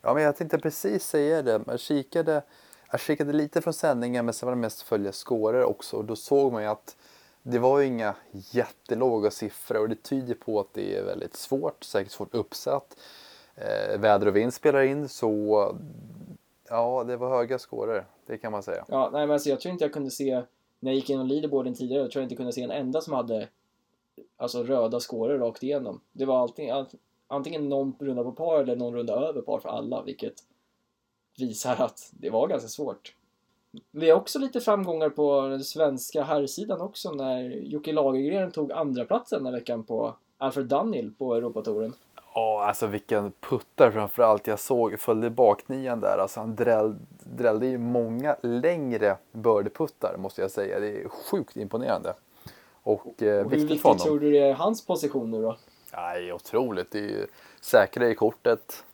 Ja, 0.03 0.15
men 0.15 0.23
jag 0.23 0.37
tänkte 0.37 0.59
precis 0.59 1.07
säga 1.07 1.43
det. 1.43 1.61
Jag 1.67 1.81
kikade, 1.81 2.43
jag 2.91 3.01
kikade 3.01 3.33
lite 3.33 3.61
från 3.61 3.73
sändningen 3.73 4.25
men 4.25 4.35
sen 4.35 4.47
var 4.47 4.55
det 4.55 4.61
mest 4.61 4.83
följa 4.83 5.13
skåror 5.13 5.63
också 5.63 5.97
och 5.97 6.05
då 6.05 6.17
såg 6.17 6.53
man 6.53 6.63
ju 6.63 6.69
att 6.69 6.97
det 7.43 7.59
var 7.59 7.81
ju 7.81 7.87
inga 7.87 8.15
jättelåga 8.31 9.31
siffror 9.31 9.81
och 9.81 9.89
det 9.89 10.03
tyder 10.03 10.35
på 10.35 10.61
att 10.61 10.75
det 10.75 10.97
är 10.97 11.05
väldigt 11.05 11.37
svårt, 11.37 11.85
säkert 11.85 12.13
svårt 12.13 12.35
uppsatt. 12.35 12.97
Eh, 13.55 14.01
väder 14.01 14.27
och 14.27 14.37
vind 14.37 14.55
spelar 14.55 14.83
in 14.83 15.09
så 15.09 15.77
ja, 16.69 17.05
det 17.05 17.17
var 17.17 17.29
höga 17.37 17.59
skåror, 17.59 18.07
det 18.27 18.39
kan 18.39 18.53
man 18.53 18.63
säga. 18.63 18.85
Ja, 18.89 19.11
nej 19.13 19.27
men 19.27 19.35
alltså 19.35 19.49
jag 19.49 19.61
tror 19.61 19.73
inte 19.73 19.85
jag 19.85 19.93
kunde 19.93 20.11
se, 20.11 20.43
när 20.81 20.91
jag 20.91 20.95
gick 20.95 21.11
igenom 21.11 21.27
leaderboarden 21.27 21.75
tidigare, 21.75 22.03
jag 22.03 22.11
tror 22.11 22.21
jag 22.23 22.27
inte 22.27 22.37
kunde 22.37 22.53
se 22.53 22.63
en 22.63 22.71
enda 22.71 23.01
som 23.01 23.13
hade 23.13 23.49
alltså 24.37 24.63
röda 24.63 25.01
skåror 25.01 25.39
rakt 25.39 25.63
igenom. 25.63 26.01
Det 26.13 26.25
var 26.25 26.39
alltid, 26.39 26.71
antingen 27.27 27.69
någon 27.69 27.95
runda 27.99 28.23
på 28.23 28.33
par 28.33 28.63
eller 28.63 28.77
någon 28.77 28.95
runda 28.95 29.15
över 29.15 29.43
par 29.43 29.61
för 29.61 29.69
alla, 29.69 30.03
vilket 30.03 30.35
visar 31.39 31.77
att 31.79 32.11
det 32.13 32.31
var 32.31 32.49
ganska 32.49 32.69
svårt. 32.69 33.15
Vi 33.91 34.11
har 34.11 34.17
också 34.17 34.39
lite 34.39 34.61
framgångar 34.61 35.11
på 35.11 35.41
den 35.41 35.65
svenska 35.65 36.23
herrsidan 36.23 36.81
också 36.81 37.11
när 37.11 37.43
Jocke 37.51 37.93
Lagergren 37.93 38.51
tog 38.51 38.73
andra 38.73 39.05
platsen 39.05 39.45
den 39.45 39.53
veckan 39.53 39.85
på 39.85 40.17
Alfred 40.39 40.67
Daniel 40.67 41.11
på 41.11 41.35
Europatouren. 41.35 41.93
Ja, 42.35 42.65
alltså 42.69 42.87
vilken 42.87 43.33
puttar 43.41 43.91
framförallt. 43.91 44.47
Jag 44.47 44.59
såg, 44.59 45.01
följde 45.01 45.31
baknian 45.31 46.01
där. 46.01 46.19
Alltså 46.19 46.41
han 46.41 46.57
drällde, 46.57 46.99
drällde 47.37 47.67
ju 47.67 47.79
många 47.79 48.37
längre 48.43 49.17
birdputtar 49.33 50.17
måste 50.19 50.41
jag 50.41 50.51
säga. 50.51 50.81
Det 50.81 50.89
är 50.89 51.09
sjukt 51.09 51.57
imponerande. 51.57 52.15
Och, 52.83 53.23
eh, 53.23 53.45
och 53.47 53.51
hur 53.51 53.67
viktigt 53.67 53.99
tror 53.99 54.21
du 54.21 54.31
det 54.31 54.39
är 54.39 54.55
hans 54.55 54.87
position 54.87 55.31
nu 55.31 55.43
då? 55.43 55.57
Nej, 55.93 56.33
otroligt. 56.33 56.91
Det 56.91 56.99
är 56.99 57.09
ju 57.09 57.27
säkra 57.61 58.11
i 58.11 58.15
kortet 58.15 58.85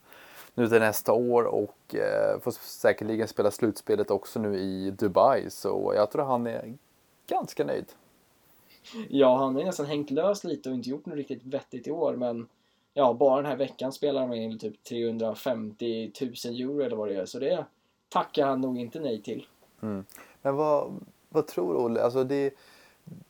nu 0.55 0.69
till 0.69 0.81
nästa 0.81 1.13
år 1.13 1.45
och 1.45 1.95
eh, 1.95 2.41
får 2.41 2.51
säkerligen 2.51 3.29
spela 3.29 3.51
slutspelet 3.51 4.11
också 4.11 4.41
nu 4.41 4.59
i 4.59 4.91
Dubai. 4.91 5.51
Så 5.51 5.93
jag 5.97 6.11
tror 6.11 6.25
han 6.25 6.47
är 6.47 6.75
ganska 7.27 7.65
nöjd. 7.65 7.87
Ja, 9.09 9.37
han 9.37 9.57
har 9.57 9.65
nästan 9.65 9.87
hängt 9.87 10.11
lös 10.11 10.45
lite 10.45 10.69
och 10.69 10.75
inte 10.75 10.91
gjort 10.91 11.07
något 11.07 11.17
riktigt 11.17 11.45
vettigt 11.45 11.87
i 11.87 11.91
år, 11.91 12.17
men 12.17 12.49
ja, 12.95 13.13
bara 13.13 13.37
den 13.37 13.47
här 13.47 13.57
veckan 13.57 13.93
spelar 13.93 14.21
han 14.21 14.31
med 14.31 14.61
typ 14.61 14.85
350 14.85 16.13
000 16.21 16.31
euro 16.31 16.81
eller 16.81 16.97
vad 16.97 17.09
det 17.09 17.17
är, 17.17 17.27
så 17.27 17.39
det 17.39 17.65
tackar 18.09 18.47
han 18.47 18.61
nog 18.61 18.79
inte 18.79 19.01
nej 19.01 19.23
till. 19.23 19.47
Mm. 19.83 20.05
Men 20.43 20.57
vad, 20.57 20.93
vad 21.29 21.47
tror 21.47 21.77
Olle? 21.77 22.03
Alltså 22.03 22.25
det, 22.25 22.55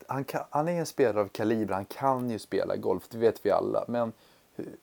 han, 0.06 0.24
kan, 0.24 0.44
han 0.50 0.68
är 0.68 0.72
en 0.72 0.86
spelare 0.86 1.20
av 1.20 1.28
kaliber, 1.28 1.74
han 1.74 1.84
kan 1.84 2.30
ju 2.30 2.38
spela 2.38 2.76
golf, 2.76 3.08
det 3.08 3.18
vet 3.18 3.46
vi 3.46 3.50
alla. 3.50 3.84
Men 3.88 4.12
hur, 4.54 4.76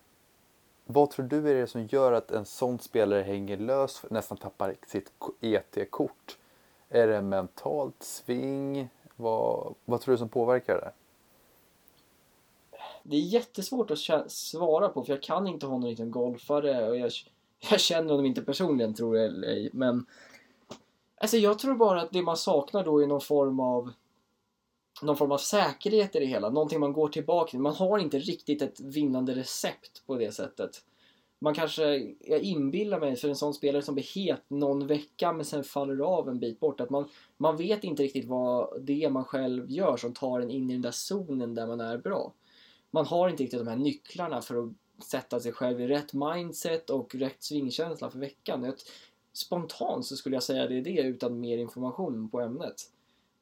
vad 0.85 1.09
tror 1.09 1.25
du 1.25 1.49
är 1.49 1.55
det 1.55 1.67
som 1.67 1.85
gör 1.85 2.11
att 2.11 2.31
en 2.31 2.45
sån 2.45 2.79
spelare 2.79 3.21
hänger 3.21 3.57
lös, 3.57 4.05
nästan 4.09 4.37
tappar 4.37 4.75
sitt 4.87 5.11
ET-kort? 5.41 6.37
Är 6.89 7.07
det 7.07 7.21
mentalt 7.21 8.03
sving? 8.03 8.89
Vad, 9.15 9.73
vad 9.85 10.01
tror 10.01 10.11
du 10.11 10.17
som 10.17 10.29
påverkar 10.29 10.75
det? 10.75 10.91
Det 13.03 13.15
är 13.15 13.21
jättesvårt 13.21 13.91
att 13.91 14.31
svara 14.31 14.89
på 14.89 15.03
för 15.03 15.13
jag 15.13 15.23
kan 15.23 15.47
inte 15.47 15.65
honom 15.65 15.89
liten 15.89 16.11
golfare 16.11 16.89
och 16.89 16.97
jag, 16.97 17.11
jag 17.71 17.79
känner 17.79 18.09
honom 18.09 18.25
inte 18.25 18.41
personligen 18.41 18.93
tror 18.93 19.17
jag 19.17 19.25
eller 19.25 19.47
ej. 19.47 19.69
Men 19.73 20.05
alltså 21.17 21.37
jag 21.37 21.59
tror 21.59 21.75
bara 21.75 22.01
att 22.01 22.11
det 22.11 22.21
man 22.21 22.37
saknar 22.37 22.83
då 22.83 23.03
är 23.03 23.07
någon 23.07 23.21
form 23.21 23.59
av 23.59 23.91
någon 25.01 25.17
form 25.17 25.31
av 25.31 25.37
säkerhet 25.37 26.15
i 26.15 26.19
det 26.19 26.25
hela, 26.25 26.49
någonting 26.49 26.79
man 26.79 26.93
går 26.93 27.09
tillbaka 27.09 27.49
till. 27.49 27.59
Man 27.59 27.75
har 27.75 27.99
inte 27.99 28.19
riktigt 28.19 28.61
ett 28.61 28.79
vinnande 28.79 29.35
recept 29.35 30.07
på 30.07 30.15
det 30.15 30.31
sättet. 30.31 30.83
Man 31.41 31.53
kanske, 31.53 32.15
jag 32.19 32.41
inbillar 32.41 32.99
mig 32.99 33.15
för 33.15 33.29
en 33.29 33.35
sån 33.35 33.53
spelare 33.53 33.81
som 33.81 33.95
blir 33.95 34.15
het 34.15 34.43
någon 34.47 34.87
vecka 34.87 35.33
men 35.33 35.45
sen 35.45 35.63
faller 35.63 35.99
av 35.99 36.29
en 36.29 36.39
bit 36.39 36.59
bort, 36.59 36.81
att 36.81 36.89
man, 36.89 37.09
man 37.37 37.57
vet 37.57 37.83
inte 37.83 38.03
riktigt 38.03 38.25
vad 38.25 38.81
det 38.81 39.03
är 39.03 39.09
man 39.09 39.25
själv 39.25 39.71
gör 39.71 39.97
som 39.97 40.13
tar 40.13 40.41
en 40.41 40.51
in 40.51 40.69
i 40.69 40.73
den 40.73 40.81
där 40.81 40.91
zonen 40.91 41.55
där 41.55 41.67
man 41.67 41.79
är 41.79 41.97
bra. 41.97 42.33
Man 42.91 43.05
har 43.05 43.29
inte 43.29 43.43
riktigt 43.43 43.59
de 43.59 43.67
här 43.67 43.77
nycklarna 43.77 44.41
för 44.41 44.63
att 44.63 44.69
sätta 45.05 45.39
sig 45.39 45.51
själv 45.51 45.81
i 45.81 45.87
rätt 45.87 46.13
mindset 46.13 46.89
och 46.89 47.15
rätt 47.15 47.43
svingkänsla 47.43 48.09
för 48.09 48.19
veckan. 48.19 48.73
Spontant 49.33 50.05
så 50.05 50.15
skulle 50.15 50.35
jag 50.35 50.43
säga 50.43 50.67
det 50.67 50.77
är 50.77 50.81
det 50.81 51.01
utan 51.01 51.39
mer 51.39 51.57
information 51.57 52.29
på 52.29 52.39
ämnet. 52.39 52.75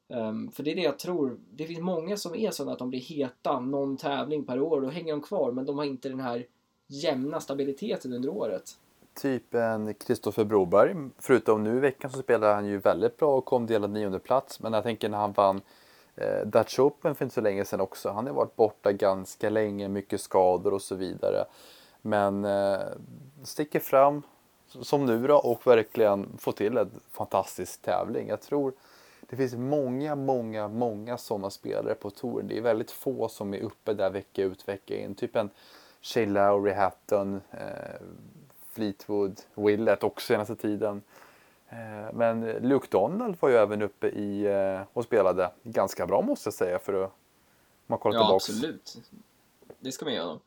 Um, 0.09 0.51
för 0.51 0.63
det 0.63 0.71
är 0.71 0.75
det 0.75 0.81
jag 0.81 0.99
tror. 0.99 1.37
Det 1.51 1.65
finns 1.65 1.79
många 1.79 2.17
som 2.17 2.35
är 2.35 2.51
sådana 2.51 2.73
att 2.73 2.79
de 2.79 2.89
blir 2.89 2.99
heta 2.99 3.59
någon 3.59 3.97
tävling 3.97 4.45
per 4.45 4.61
år. 4.61 4.81
Då 4.81 4.89
hänger 4.89 5.13
de 5.13 5.21
kvar 5.21 5.51
men 5.51 5.65
de 5.65 5.77
har 5.77 5.85
inte 5.85 6.09
den 6.09 6.19
här 6.19 6.45
jämna 6.87 7.39
stabiliteten 7.39 8.13
under 8.13 8.29
året. 8.29 8.77
Typ 9.13 9.53
en 9.53 9.93
Kristoffer 9.93 10.43
Broberg. 10.43 10.95
Förutom 11.17 11.63
nu 11.63 11.77
i 11.77 11.79
veckan 11.79 12.11
så 12.11 12.19
spelar 12.19 12.55
han 12.55 12.65
ju 12.65 12.77
väldigt 12.77 13.17
bra 13.17 13.37
och 13.37 13.45
kom 13.45 13.65
delad 13.65 13.89
nionde 13.89 14.19
plats. 14.19 14.59
Men 14.59 14.73
jag 14.73 14.83
tänker 14.83 15.09
när 15.09 15.17
han 15.17 15.31
vann 15.31 15.61
eh, 16.15 16.47
Dutch 16.47 16.79
Open 16.79 17.15
för 17.15 17.25
inte 17.25 17.35
så 17.35 17.41
länge 17.41 17.65
sedan 17.65 17.81
också. 17.81 18.09
Han 18.09 18.27
har 18.27 18.33
varit 18.33 18.55
borta 18.55 18.91
ganska 18.91 19.49
länge, 19.49 19.87
mycket 19.87 20.21
skador 20.21 20.73
och 20.73 20.81
så 20.81 20.95
vidare. 20.95 21.45
Men 22.01 22.45
eh, 22.45 22.79
sticker 23.43 23.79
fram 23.79 24.21
som 24.67 25.05
nu 25.05 25.27
då 25.27 25.35
och 25.37 25.67
verkligen 25.67 26.37
får 26.37 26.51
till 26.51 26.77
en 26.77 26.91
fantastisk 27.11 27.81
tävling. 27.81 28.27
Jag 28.27 28.41
tror 28.41 28.73
det 29.29 29.36
finns 29.36 29.53
många, 29.53 30.15
många, 30.15 30.67
många 30.67 31.17
sådana 31.17 31.50
spelare 31.50 31.96
på 31.96 32.10
touren. 32.10 32.48
Det 32.48 32.57
är 32.57 32.62
väldigt 32.62 32.91
få 32.91 33.29
som 33.29 33.53
är 33.53 33.60
uppe 33.60 33.93
där 33.93 34.10
vecka 34.10 34.43
ut, 34.43 34.67
vecka 34.67 34.98
in. 35.00 35.15
Typ 35.15 35.36
en 35.36 35.50
Shane 36.01 36.25
Lowry, 36.25 36.74
Hatton, 36.74 37.41
eh, 37.51 38.01
Fleetwood, 38.69 39.41
Willett 39.55 40.03
också 40.03 40.27
senaste 40.27 40.55
tiden. 40.55 41.01
Eh, 41.69 42.13
men 42.13 42.41
Luke 42.41 42.88
Donald 42.91 43.38
var 43.39 43.50
ju 43.50 43.55
även 43.55 43.81
uppe 43.81 44.07
i 44.07 44.46
eh, 44.46 44.81
och 44.93 45.03
spelade 45.03 45.51
ganska 45.63 46.07
bra 46.07 46.22
måste 46.22 46.48
jag 46.48 46.53
säga 46.53 46.79
för 46.79 47.03
att 47.03 47.12
man 47.88 48.00
kollar 48.00 48.15
ja, 48.15 48.25
tillbaks. 48.25 48.50
absolut. 48.50 48.98
Det 49.79 49.91
ska 49.91 50.05
man 50.05 50.13
göra. 50.13 50.39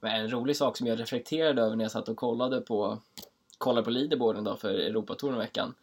Men 0.00 0.20
en 0.20 0.32
rolig 0.32 0.56
sak 0.56 0.76
som 0.76 0.86
jag 0.86 1.00
reflekterade 1.00 1.62
över 1.62 1.76
när 1.76 1.84
jag 1.84 1.92
satt 1.92 2.08
och 2.08 2.16
kollade 2.16 2.60
på 2.60 2.98
kollade 3.58 3.84
på 3.84 3.90
leaderboarden 3.90 4.44
då 4.44 4.56
för 4.56 4.68
Europatouren 4.68 5.38
veckan. 5.38 5.74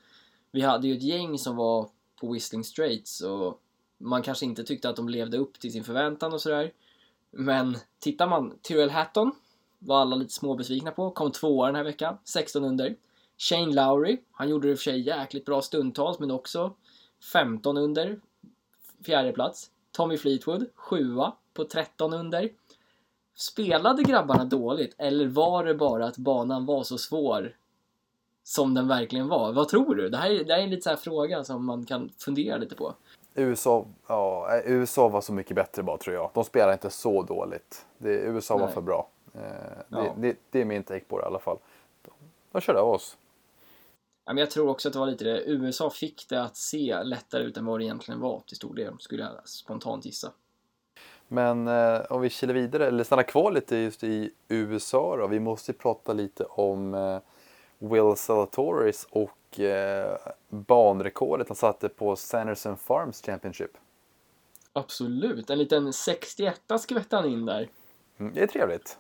Vi 0.52 0.62
hade 0.62 0.88
ju 0.88 0.98
ett 0.98 1.04
gäng 1.04 1.38
som 1.38 1.56
var 1.56 1.90
på 2.16 2.34
Whistling 2.34 2.64
Straits 2.64 3.22
och 3.22 3.62
man 3.98 4.22
kanske 4.22 4.46
inte 4.46 4.64
tyckte 4.64 4.90
att 4.90 4.96
de 4.96 5.10
levde 5.10 5.38
upp 5.38 5.60
till 5.60 5.72
sin 5.72 5.84
förväntan 5.84 6.34
och 6.34 6.42
sådär. 6.42 6.72
Men 7.32 7.78
tittar 8.00 8.28
man, 8.28 8.58
Tyrell 8.62 8.90
Hatton 8.90 9.32
var 9.80 10.02
alla 10.02 10.16
lite 10.16 10.34
småbesvikna 10.34 10.92
på, 10.92 11.12
kom 11.12 11.32
tvåa 11.32 11.66
den 11.66 11.76
här 11.76 11.84
veckan, 11.84 12.18
16 12.24 12.64
under. 12.64 12.96
Shane 13.38 13.74
Lowry, 13.74 14.18
han 14.32 14.50
gjorde 14.50 14.68
det 14.68 14.72
i 14.72 14.76
och 14.76 14.80
för 14.80 14.84
sig 14.84 15.00
jäkligt 15.00 15.46
bra 15.46 15.62
stundtals 15.62 16.20
men 16.20 16.32
också 16.32 16.76
15 17.34 17.78
under, 17.78 18.20
fjärde 19.06 19.32
plats. 19.32 19.72
Tommy 19.92 20.18
Fleetwood, 20.18 20.66
sjua 20.76 21.34
på 21.54 21.64
13 21.64 22.14
under. 22.14 22.50
Spelade 23.36 24.04
grabbarna 24.04 24.46
dåligt 24.46 24.96
eller 24.98 25.28
var 25.28 25.66
det 25.66 25.76
bara 25.76 26.06
att 26.06 26.18
banan 26.18 26.66
var 26.66 26.84
så 26.84 26.98
svår 26.98 27.56
som 28.48 28.74
den 28.74 28.88
verkligen 28.88 29.28
var? 29.28 29.54
Vad 29.54 29.70
tror 29.70 29.96
du? 29.96 30.10
Det 30.10 30.18
här 30.18 30.30
är, 30.30 30.44
det 30.44 30.54
här 30.54 30.60
är 30.60 30.64
en 30.64 30.70
lite 30.70 30.82
så 30.82 30.90
här 30.90 30.98
fråga 30.98 31.44
som 31.44 31.66
man 31.66 31.86
kan 31.86 32.10
fundera 32.18 32.58
lite 32.58 32.76
på. 32.76 32.94
USA, 33.36 33.86
ja, 34.08 34.62
USA 34.66 35.10
var 35.10 35.22
så 35.22 35.34
mycket 35.34 35.56
bättre 35.56 35.84
bara 35.84 35.98
tror 35.98 36.16
jag. 36.16 36.32
De 36.34 36.44
spelar 36.44 36.74
inte 36.74 36.90
så 36.90 37.24
dåligt. 37.24 37.86
Det, 37.98 38.10
USA 38.10 38.58
Nej. 38.58 38.66
var 38.66 38.74
för 38.74 38.82
bra. 38.82 39.10
Eh, 39.34 39.42
ja. 39.90 39.98
det, 39.98 40.28
det, 40.28 40.38
det, 40.50 40.62
är 40.62 40.66
min 40.66 40.84
take 40.84 41.06
på 41.06 41.18
det 41.18 41.24
i 41.24 41.26
alla 41.26 41.40
fall. 41.40 41.58
De, 42.02 42.12
de 42.52 42.62
körde 42.62 42.80
av 42.80 42.90
oss. 42.90 43.18
Ja, 44.26 44.34
men 44.34 44.38
jag 44.38 44.52
tror 44.52 44.70
också 44.70 44.90
att 44.90 44.94
det 44.94 45.00
var 45.00 45.08
lite 45.08 45.24
det. 45.24 45.44
USA 45.46 45.90
fick 45.90 46.30
det 46.30 46.42
att 46.42 46.56
se 46.56 47.04
lättare 47.04 47.44
ut 47.44 47.58
än 47.58 47.66
vad 47.66 47.80
det 47.80 47.84
egentligen 47.84 48.20
var 48.20 48.42
till 48.48 48.58
stor 48.58 48.76
del, 48.76 48.94
skulle 49.00 49.24
jag 49.24 49.48
spontant 49.50 50.06
gissa. 50.06 50.32
Men 51.28 51.68
eh, 51.68 52.02
om 52.10 52.22
vi 52.22 52.30
kilar 52.30 52.54
vidare, 52.54 52.88
eller 52.88 53.04
stannar 53.04 53.24
kvar 53.24 53.52
lite 53.52 53.78
just 53.78 54.04
i 54.04 54.32
USA 54.48 55.18
då. 55.18 55.28
Vi 55.28 55.40
måste 55.40 55.74
prata 55.74 56.14
lite 56.14 56.44
om 56.44 56.94
eh, 56.94 57.20
Will 57.90 58.16
Salatoris 58.16 59.08
och 59.10 59.60
eh, 59.60 60.18
banrekordet 60.50 61.48
han 61.48 61.56
satte 61.56 61.90
på 61.90 62.16
Sanderson 62.16 62.78
Farms 62.78 63.22
Championship. 63.22 63.72
Absolut, 64.74 65.50
en 65.50 65.58
liten 65.58 65.94
61 65.94 66.62
skvätte 66.80 67.16
han 67.16 67.26
in 67.26 67.46
där. 67.46 67.70
Mm, 68.18 68.34
det 68.34 68.42
är 68.44 68.48
trevligt. 68.48 68.98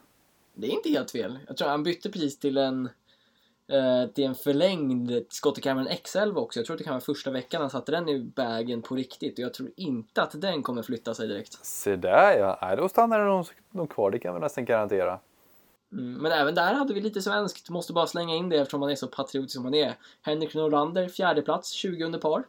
Det 0.54 0.68
är 0.68 0.72
inte 0.72 0.90
helt 0.90 1.12
fel. 1.12 1.40
Jag 1.48 1.58
tror 1.58 1.70
han 1.70 1.84
bytte 1.84 2.12
precis 2.12 2.40
till 2.40 2.58
en 2.58 2.90
eh, 3.68 4.10
till 4.14 4.24
en 4.24 4.36
förlängd 4.36 5.12
Scotty 5.30 5.62
Cameron 5.62 5.88
X11 5.88 6.36
också. 6.36 6.60
Jag 6.60 6.66
tror 6.66 6.74
att 6.74 6.78
det 6.78 6.84
kan 6.84 6.94
vara 6.94 7.02
första 7.02 7.32
veckan 7.32 7.62
han 7.62 7.70
satte 7.70 7.92
den 7.92 8.10
i 8.10 8.20
bagen 8.20 8.82
på 8.82 8.96
riktigt 8.96 9.34
och 9.34 9.44
jag 9.44 9.54
tror 9.54 9.72
inte 9.76 10.22
att 10.22 10.42
den 10.42 10.64
kommer 10.64 10.82
flytta 10.84 11.14
sig 11.14 11.28
direkt. 11.28 11.66
Se 11.66 11.96
där 11.96 12.38
ja, 12.38 12.60
Nej, 12.62 12.78
då 12.78 12.90
stannar 12.90 13.26
de 13.26 13.46
nog 13.72 13.90
kvar, 13.90 14.12
det 14.12 14.20
kan 14.20 14.34
vi 14.34 14.40
nästan 14.40 14.66
garantera. 14.66 15.20
Mm, 15.96 16.14
men 16.14 16.32
även 16.32 16.56
där 16.56 16.74
hade 16.74 16.94
vi 16.94 17.02
lite 17.02 17.22
svenskt, 17.22 17.70
måste 17.70 17.94
bara 17.94 18.08
slänga 18.08 18.36
in 18.36 18.50
det 18.50 18.58
eftersom 18.58 18.80
man 18.80 18.90
är 18.90 18.96
så 18.96 19.08
patriotisk 19.08 19.54
som 19.54 19.64
man 19.64 19.74
är. 19.74 19.96
Henrik 20.22 20.56
Norlander, 20.56 21.10
fjärde 21.10 21.42
plats, 21.42 21.72
20 21.72 22.04
under 22.04 22.20
par. 22.20 22.44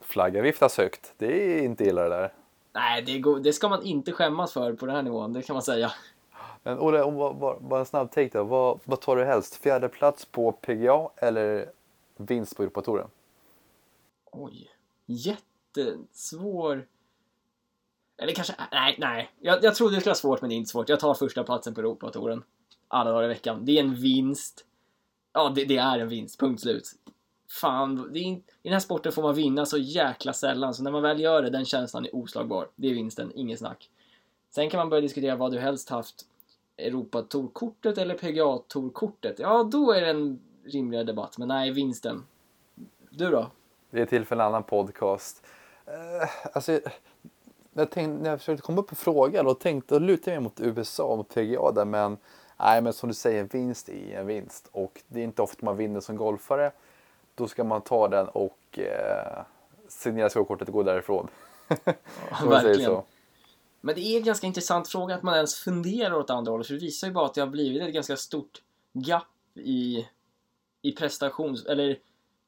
Flagga 0.00 0.42
viftas 0.42 0.78
högt, 0.78 1.14
det 1.18 1.58
är 1.58 1.62
inte 1.62 1.84
illa 1.84 2.02
det 2.02 2.08
där. 2.08 2.34
Nej, 2.72 3.02
det, 3.02 3.18
går, 3.18 3.40
det 3.40 3.52
ska 3.52 3.68
man 3.68 3.82
inte 3.82 4.12
skämmas 4.12 4.52
för 4.52 4.72
på 4.72 4.86
den 4.86 4.94
här 4.94 5.02
nivån, 5.02 5.32
det 5.32 5.42
kan 5.42 5.54
man 5.54 5.62
säga. 5.62 5.92
Men 6.62 6.78
Olle, 6.78 7.12
bara, 7.12 7.60
bara 7.60 7.80
en 7.80 7.86
snabb 7.86 8.10
take 8.10 8.38
då. 8.38 8.44
Vad, 8.44 8.80
vad 8.84 9.00
tar 9.00 9.16
du 9.16 9.24
helst? 9.24 9.56
Fjärde 9.56 9.88
plats 9.88 10.24
på 10.24 10.52
PGA 10.52 11.10
eller 11.16 11.70
vinst 12.16 12.56
på 12.56 12.62
Europatouren? 12.62 13.08
Oj, 14.30 14.70
jättesvår. 15.06 16.86
Eller 18.22 18.32
kanske, 18.32 18.54
nej, 18.72 18.96
nej. 18.98 19.30
Jag, 19.40 19.64
jag 19.64 19.74
trodde 19.74 19.96
det 19.96 20.00
skulle 20.00 20.10
vara 20.10 20.14
svårt 20.14 20.40
men 20.40 20.50
det 20.50 20.54
är 20.54 20.56
inte 20.56 20.70
svårt. 20.70 20.88
Jag 20.88 21.00
tar 21.00 21.14
första 21.14 21.44
platsen 21.44 21.74
på 21.74 21.80
Europatouren. 21.80 22.42
Alla 22.88 23.10
dagar 23.10 23.24
i 23.24 23.28
veckan. 23.28 23.64
Det 23.64 23.78
är 23.78 23.80
en 23.80 23.94
vinst. 23.94 24.64
Ja, 25.32 25.52
det, 25.54 25.64
det 25.64 25.76
är 25.76 25.98
en 25.98 26.08
vinst. 26.08 26.40
Punkt 26.40 26.60
slut. 26.60 26.90
Fan, 27.50 28.12
det 28.12 28.18
är, 28.18 28.26
i 28.26 28.42
den 28.62 28.72
här 28.72 28.80
sporten 28.80 29.12
får 29.12 29.22
man 29.22 29.34
vinna 29.34 29.66
så 29.66 29.78
jäkla 29.78 30.32
sällan, 30.32 30.74
så 30.74 30.82
när 30.82 30.90
man 30.90 31.02
väl 31.02 31.20
gör 31.20 31.42
det, 31.42 31.50
den 31.50 31.64
känslan 31.64 32.04
är 32.04 32.16
oslagbar. 32.16 32.68
Det 32.76 32.90
är 32.90 32.94
vinsten, 32.94 33.32
inget 33.34 33.58
snack. 33.58 33.90
Sen 34.50 34.70
kan 34.70 34.78
man 34.78 34.88
börja 34.88 35.00
diskutera 35.00 35.36
vad 35.36 35.52
du 35.52 35.58
helst 35.58 35.88
haft 35.88 36.26
Europatourkortet 36.76 37.98
eller 37.98 38.14
PGA-tourkortet. 38.14 39.34
Ja, 39.38 39.62
då 39.62 39.92
är 39.92 40.00
det 40.00 40.10
en 40.10 40.40
rimligare 40.64 41.04
debatt, 41.04 41.38
men 41.38 41.48
nej, 41.48 41.70
vinsten. 41.70 42.26
Du 43.10 43.30
då? 43.30 43.50
Det 43.90 44.00
är 44.00 44.06
till 44.06 44.24
för 44.24 44.36
en 44.36 44.40
annan 44.40 44.62
podcast. 44.62 45.46
Uh, 45.88 46.28
alltså, 46.52 46.80
jag 47.72 47.90
tänkte, 47.90 48.22
när 48.22 48.30
jag 48.30 48.38
försökte 48.38 48.62
komma 48.62 48.80
upp 48.80 48.90
med 48.90 48.98
frågan 48.98 49.46
och 49.46 49.60
tänkte, 49.60 49.94
och 49.94 50.00
lutade 50.00 50.36
mig 50.36 50.40
mot 50.40 50.60
USA, 50.60 51.16
mot 51.16 51.34
PGA 51.34 51.72
där, 51.72 51.84
men 51.84 52.16
nej, 52.58 52.82
men 52.82 52.92
som 52.92 53.08
du 53.08 53.14
säger, 53.14 53.40
en 53.40 53.46
vinst 53.46 53.88
är 53.88 54.18
en 54.20 54.26
vinst 54.26 54.68
och 54.72 55.02
det 55.08 55.20
är 55.20 55.24
inte 55.24 55.42
ofta 55.42 55.64
man 55.64 55.76
vinner 55.76 56.00
som 56.00 56.16
golfare. 56.16 56.72
Då 57.34 57.48
ska 57.48 57.64
man 57.64 57.80
ta 57.80 58.08
den 58.08 58.28
och 58.28 58.78
eh, 58.78 59.42
signera 59.88 60.30
skolkortet 60.30 60.68
och 60.68 60.74
gå 60.74 60.82
därifrån. 60.82 61.28
Ja, 61.84 62.48
verkligen. 62.48 63.02
Men 63.80 63.94
det 63.94 64.00
är 64.00 64.16
en 64.16 64.24
ganska 64.24 64.46
intressant 64.46 64.88
fråga 64.88 65.14
att 65.14 65.22
man 65.22 65.34
ens 65.34 65.54
funderar 65.54 66.14
åt 66.14 66.30
andra 66.30 66.52
hållet 66.52 66.66
för 66.66 66.74
det 66.74 66.80
visar 66.80 67.06
ju 67.06 67.12
bara 67.12 67.26
att 67.26 67.34
det 67.34 67.40
har 67.40 67.48
blivit 67.48 67.82
ett 67.82 67.94
ganska 67.94 68.16
stort 68.16 68.62
gap 68.92 69.22
i, 69.54 70.08
i 70.82 70.92
prestations... 70.92 71.66
eller 71.66 71.98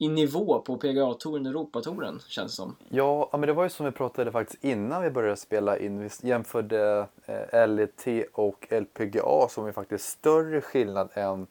i 0.05 0.09
nivå 0.09 0.61
på 0.61 0.77
PGA-touren 0.77 1.47
och 1.47 1.51
Europatouren, 1.51 2.21
känns 2.29 2.53
det 2.53 2.57
som. 2.57 2.77
Ja, 2.89 3.29
men 3.33 3.41
det 3.41 3.53
var 3.53 3.65
ju 3.65 3.71
som 3.71 3.87
vi 3.87 3.93
pratade 3.93 4.33
faktiskt 4.33 4.65
innan 4.65 5.03
vi 5.03 5.11
började 5.11 5.37
spela 5.37 5.79
in. 5.79 6.01
Vi 6.01 6.29
jämförde 6.29 7.07
eh, 7.27 7.69
LET 7.69 8.07
och 8.33 8.67
LPGA 8.71 9.49
som 9.51 9.67
är 9.67 9.73
faktiskt 9.73 10.09
större 10.09 10.61
skillnad 10.61 11.09
än 11.15 11.47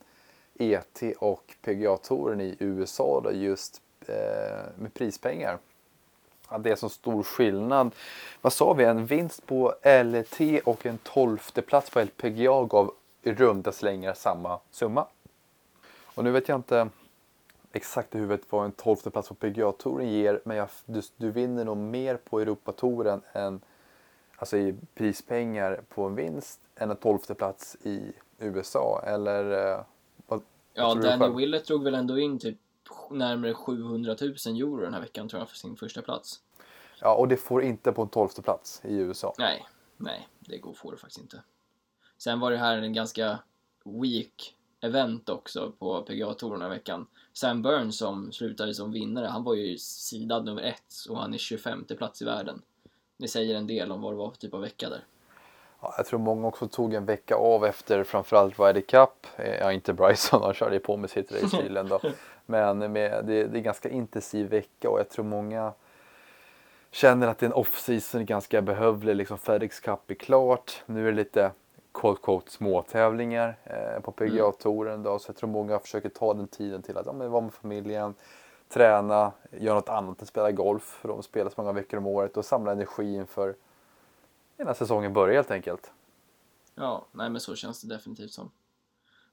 ET 0.60 1.02
och 1.20 1.56
PGA-touren 1.62 2.42
i 2.42 2.56
USA 2.60 3.22
då, 3.24 3.32
just 3.32 3.82
eh, 4.08 4.16
med 4.76 4.94
prispengar. 4.94 5.58
Ja, 6.50 6.58
det 6.58 6.72
är 6.72 6.76
så 6.76 6.90
stor 6.90 7.24
skillnad. 7.24 7.92
Vad 8.42 8.54
sa 8.54 8.74
vi? 8.74 8.84
En 8.84 9.06
vinst 9.06 9.48
på 9.48 9.74
LET 9.84 10.40
och 10.64 10.86
en 10.86 10.98
tolfte 10.98 11.62
plats 11.62 11.90
på 11.90 12.02
LPGA 12.02 12.64
gav 12.64 12.94
i 13.24 13.32
runda 13.32 13.72
slängar 13.72 14.14
samma 14.14 14.60
summa. 14.72 15.06
Och 16.16 16.24
nu 16.24 16.32
vet 16.32 16.48
jag 16.48 16.56
inte 16.56 16.90
exakt 17.74 18.16
i 18.16 18.18
huvudet 18.18 18.46
vad 18.50 18.66
en 18.66 18.72
tolfte 18.72 19.10
plats 19.10 19.30
på 19.30 19.36
PGA-touren 19.36 20.10
ger 20.10 20.42
men 20.46 20.58
jag, 20.58 20.70
du, 20.86 21.02
du 21.18 21.32
vinner 21.32 21.66
nog 21.66 21.78
mer 21.78 22.18
på 22.18 22.40
Europatouren 22.40 23.22
än 23.34 23.62
alltså 24.36 24.58
i 24.58 24.76
prispengar 24.96 25.82
på 25.90 26.04
en 26.04 26.16
vinst 26.16 26.60
än 26.76 26.92
en 26.92 26.98
tolfte 26.98 27.34
plats 27.34 27.78
i 27.84 28.12
USA 28.40 29.04
eller 29.06 29.72
eh, 29.72 29.86
vad, 30.28 30.42
Ja, 30.74 30.88
vad 30.88 31.02
Danny 31.02 31.36
Willett 31.36 31.66
drog 31.66 31.84
väl 31.84 31.96
ändå 31.96 32.20
in 32.20 32.40
typ 32.40 32.58
närmare 33.10 33.54
700 33.54 34.16
000 34.22 34.32
euro 34.32 34.78
den 34.78 34.94
här 34.94 35.02
veckan 35.02 35.30
tror 35.30 35.42
jag 35.42 35.50
för 35.50 35.58
sin 35.58 35.76
första 35.76 36.02
plats. 36.02 36.42
Ja, 37.02 37.16
och 37.16 37.28
det 37.28 37.38
får 37.38 37.64
inte 37.64 37.92
på 37.92 38.02
en 38.02 38.10
tolfte 38.10 38.42
plats 38.42 38.82
i 38.84 38.96
USA. 38.96 39.36
Nej, 39.38 39.66
nej, 39.98 40.28
det 40.40 40.58
går 40.58 40.74
får 40.74 40.92
det 40.92 40.98
faktiskt 40.98 41.22
inte. 41.22 41.44
Sen 42.18 42.40
var 42.40 42.52
det 42.52 42.58
här 42.58 42.78
en 42.78 42.94
ganska 42.94 43.40
weak 43.84 44.56
event 44.84 45.30
också 45.30 45.72
på 45.80 46.02
PGA-touren 46.02 46.60
den 46.60 46.70
veckan. 46.70 47.08
Sam 47.34 47.62
Burns 47.62 47.98
som 47.98 48.32
slutade 48.32 48.74
som 48.74 48.92
vinnare, 48.92 49.28
han 49.28 49.44
var 49.44 49.54
ju 49.54 49.78
sidad 49.78 50.46
nummer 50.46 50.62
ett 50.62 50.94
och 51.10 51.18
han 51.18 51.34
är 51.34 51.38
25 51.38 51.86
plats 51.98 52.22
i 52.22 52.26
världen. 52.26 52.62
Det 53.18 53.28
säger 53.28 53.56
en 53.56 53.68
del 53.68 53.92
om 53.92 54.02
vad 54.02 54.14
det 54.14 54.18
var 54.18 54.30
för 54.30 54.38
typ 54.38 54.54
av 54.54 54.62
vecka 54.62 54.90
där. 54.90 55.04
Ja, 55.82 55.94
jag 55.98 56.06
tror 56.06 56.20
många 56.20 56.48
också 56.48 56.68
tog 56.68 56.94
en 56.94 57.06
vecka 57.06 57.36
av 57.36 57.66
efter 57.66 58.04
framförallt 58.04 58.60
Ryder 58.60 58.82
Cup. 58.82 59.28
Eh, 59.36 59.56
ja, 59.56 59.72
inte 59.72 59.94
Bryson, 59.94 60.42
han 60.44 60.54
körde 60.54 60.76
ju 60.76 60.80
på 60.80 60.98
med 60.98 61.10
sitt 61.10 61.32
race 61.32 61.84
då. 61.84 62.00
Men 62.46 62.92
med, 62.92 63.26
det, 63.26 63.34
det 63.34 63.40
är 63.40 63.56
en 63.56 63.64
ganska 63.64 63.90
intensiv 63.90 64.48
vecka 64.48 64.90
och 64.90 65.00
jag 65.00 65.10
tror 65.10 65.26
många 65.26 65.74
känner 66.92 67.28
att 67.28 67.38
det 67.38 67.46
är 67.46 67.48
en 67.48 67.54
off-season 67.54 68.26
ganska 68.26 68.62
behövlig. 68.62 69.16
Liksom 69.16 69.38
FedEx 69.38 69.80
Cup 69.80 70.12
är 70.12 70.16
klart. 70.16 70.84
Nu 70.86 71.08
är 71.08 71.12
det 71.12 71.18
lite 71.18 71.52
quote, 71.94 72.22
quote, 72.22 72.52
småtävlingar 72.52 73.58
eh, 73.64 74.02
på 74.02 74.12
PGA-touren. 74.12 75.06
Mm. 75.06 75.20
Så 75.20 75.30
jag 75.30 75.36
tror 75.36 75.50
många 75.50 75.80
försöker 75.80 76.10
ta 76.10 76.34
den 76.34 76.48
tiden 76.48 76.82
till 76.82 76.98
att 76.98 77.06
ja, 77.06 77.14
men 77.14 77.32
vara 77.32 77.42
med 77.42 77.54
familjen, 77.54 78.16
träna, 78.70 79.32
göra 79.52 79.76
något 79.76 79.90
annat 79.90 80.22
än 80.22 80.28
spela 80.28 80.52
golf. 80.52 80.84
För 80.84 81.10
de 81.10 81.24
spelar 81.24 81.50
så 81.50 81.62
många 81.62 81.74
veckor 81.74 81.98
om 81.98 82.08
året 82.08 82.38
och 82.38 82.46
samla 82.46 82.72
energi 82.72 83.16
inför 83.16 83.56
innan 84.58 84.76
säsongen 84.76 85.14
börjar 85.14 85.36
helt 85.36 85.52
enkelt. 85.52 85.92
Ja, 86.76 87.06
nej 87.12 87.30
men 87.30 87.42
så 87.42 87.56
känns 87.56 87.82
det 87.82 87.96
definitivt 87.96 88.32
som. 88.32 88.52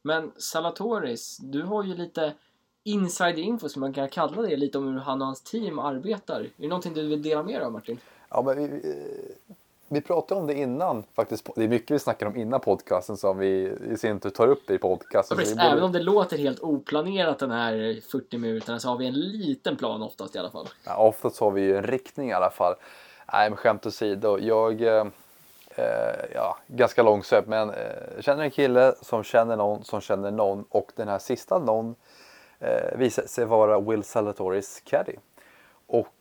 Men 0.02 0.32
Salatoris, 0.36 1.38
du 1.38 1.62
har 1.62 1.84
ju 1.84 1.94
lite 1.94 2.34
inside 2.82 3.38
info 3.38 3.68
som 3.68 3.80
man 3.80 3.92
kan 3.92 4.08
kalla 4.08 4.42
det, 4.42 4.56
lite 4.56 4.78
om 4.78 4.86
hur 4.86 4.98
han 4.98 5.20
och 5.20 5.26
hans 5.26 5.42
team 5.42 5.78
arbetar. 5.78 6.40
Är 6.40 6.50
det 6.56 6.68
någonting 6.68 6.94
du 6.94 7.08
vill 7.08 7.22
dela 7.22 7.42
med 7.42 7.54
dig 7.54 7.64
av 7.64 7.72
Martin? 7.72 7.98
Ja, 8.28 8.42
men 8.42 8.56
vi, 8.56 8.96
vi 9.92 10.00
pratade 10.00 10.40
om 10.40 10.46
det 10.46 10.54
innan 10.54 11.04
faktiskt. 11.14 11.48
Det 11.56 11.64
är 11.64 11.68
mycket 11.68 11.90
vi 11.90 11.98
snackar 11.98 12.26
om 12.26 12.36
innan 12.36 12.60
podcasten 12.60 13.16
som 13.16 13.38
vi 13.38 13.76
i 13.90 13.96
sin 13.96 14.20
tur 14.20 14.30
tar 14.30 14.46
upp 14.46 14.70
i 14.70 14.78
podcasten. 14.78 15.38
Ja, 15.40 15.44
borde... 15.50 15.62
Även 15.62 15.82
om 15.82 15.92
det 15.92 15.98
låter 15.98 16.38
helt 16.38 16.60
oplanerat 16.60 17.38
den 17.38 17.50
här 17.50 18.00
40 18.10 18.38
minuterna 18.38 18.80
så 18.80 18.88
har 18.88 18.96
vi 18.96 19.06
en 19.06 19.14
liten 19.14 19.76
plan 19.76 20.02
oftast 20.02 20.36
i 20.36 20.38
alla 20.38 20.50
fall. 20.50 20.68
Ja, 20.84 20.96
oftast 20.96 21.40
har 21.40 21.50
vi 21.50 21.60
ju 21.60 21.76
en 21.76 21.82
riktning 21.82 22.28
i 22.28 22.32
alla 22.32 22.50
fall. 22.50 22.74
Nej, 23.32 23.50
men 23.50 23.56
skämt 23.56 23.86
åsido. 23.86 24.38
Jag, 24.38 24.82
eh, 24.82 25.04
ja, 26.34 26.58
ganska 26.66 27.02
långsökt, 27.02 27.48
men 27.48 27.70
eh, 27.70 28.20
känner 28.20 28.44
en 28.44 28.50
kille 28.50 28.94
som 29.00 29.22
känner 29.22 29.56
någon 29.56 29.84
som 29.84 30.00
känner 30.00 30.30
någon 30.30 30.64
och 30.68 30.92
den 30.96 31.08
här 31.08 31.18
sista 31.18 31.58
någon 31.58 31.94
eh, 32.58 32.98
visade 32.98 33.28
sig 33.28 33.44
vara 33.44 33.80
Will 33.80 34.04
Salatoris 34.04 34.82
caddy. 34.84 35.16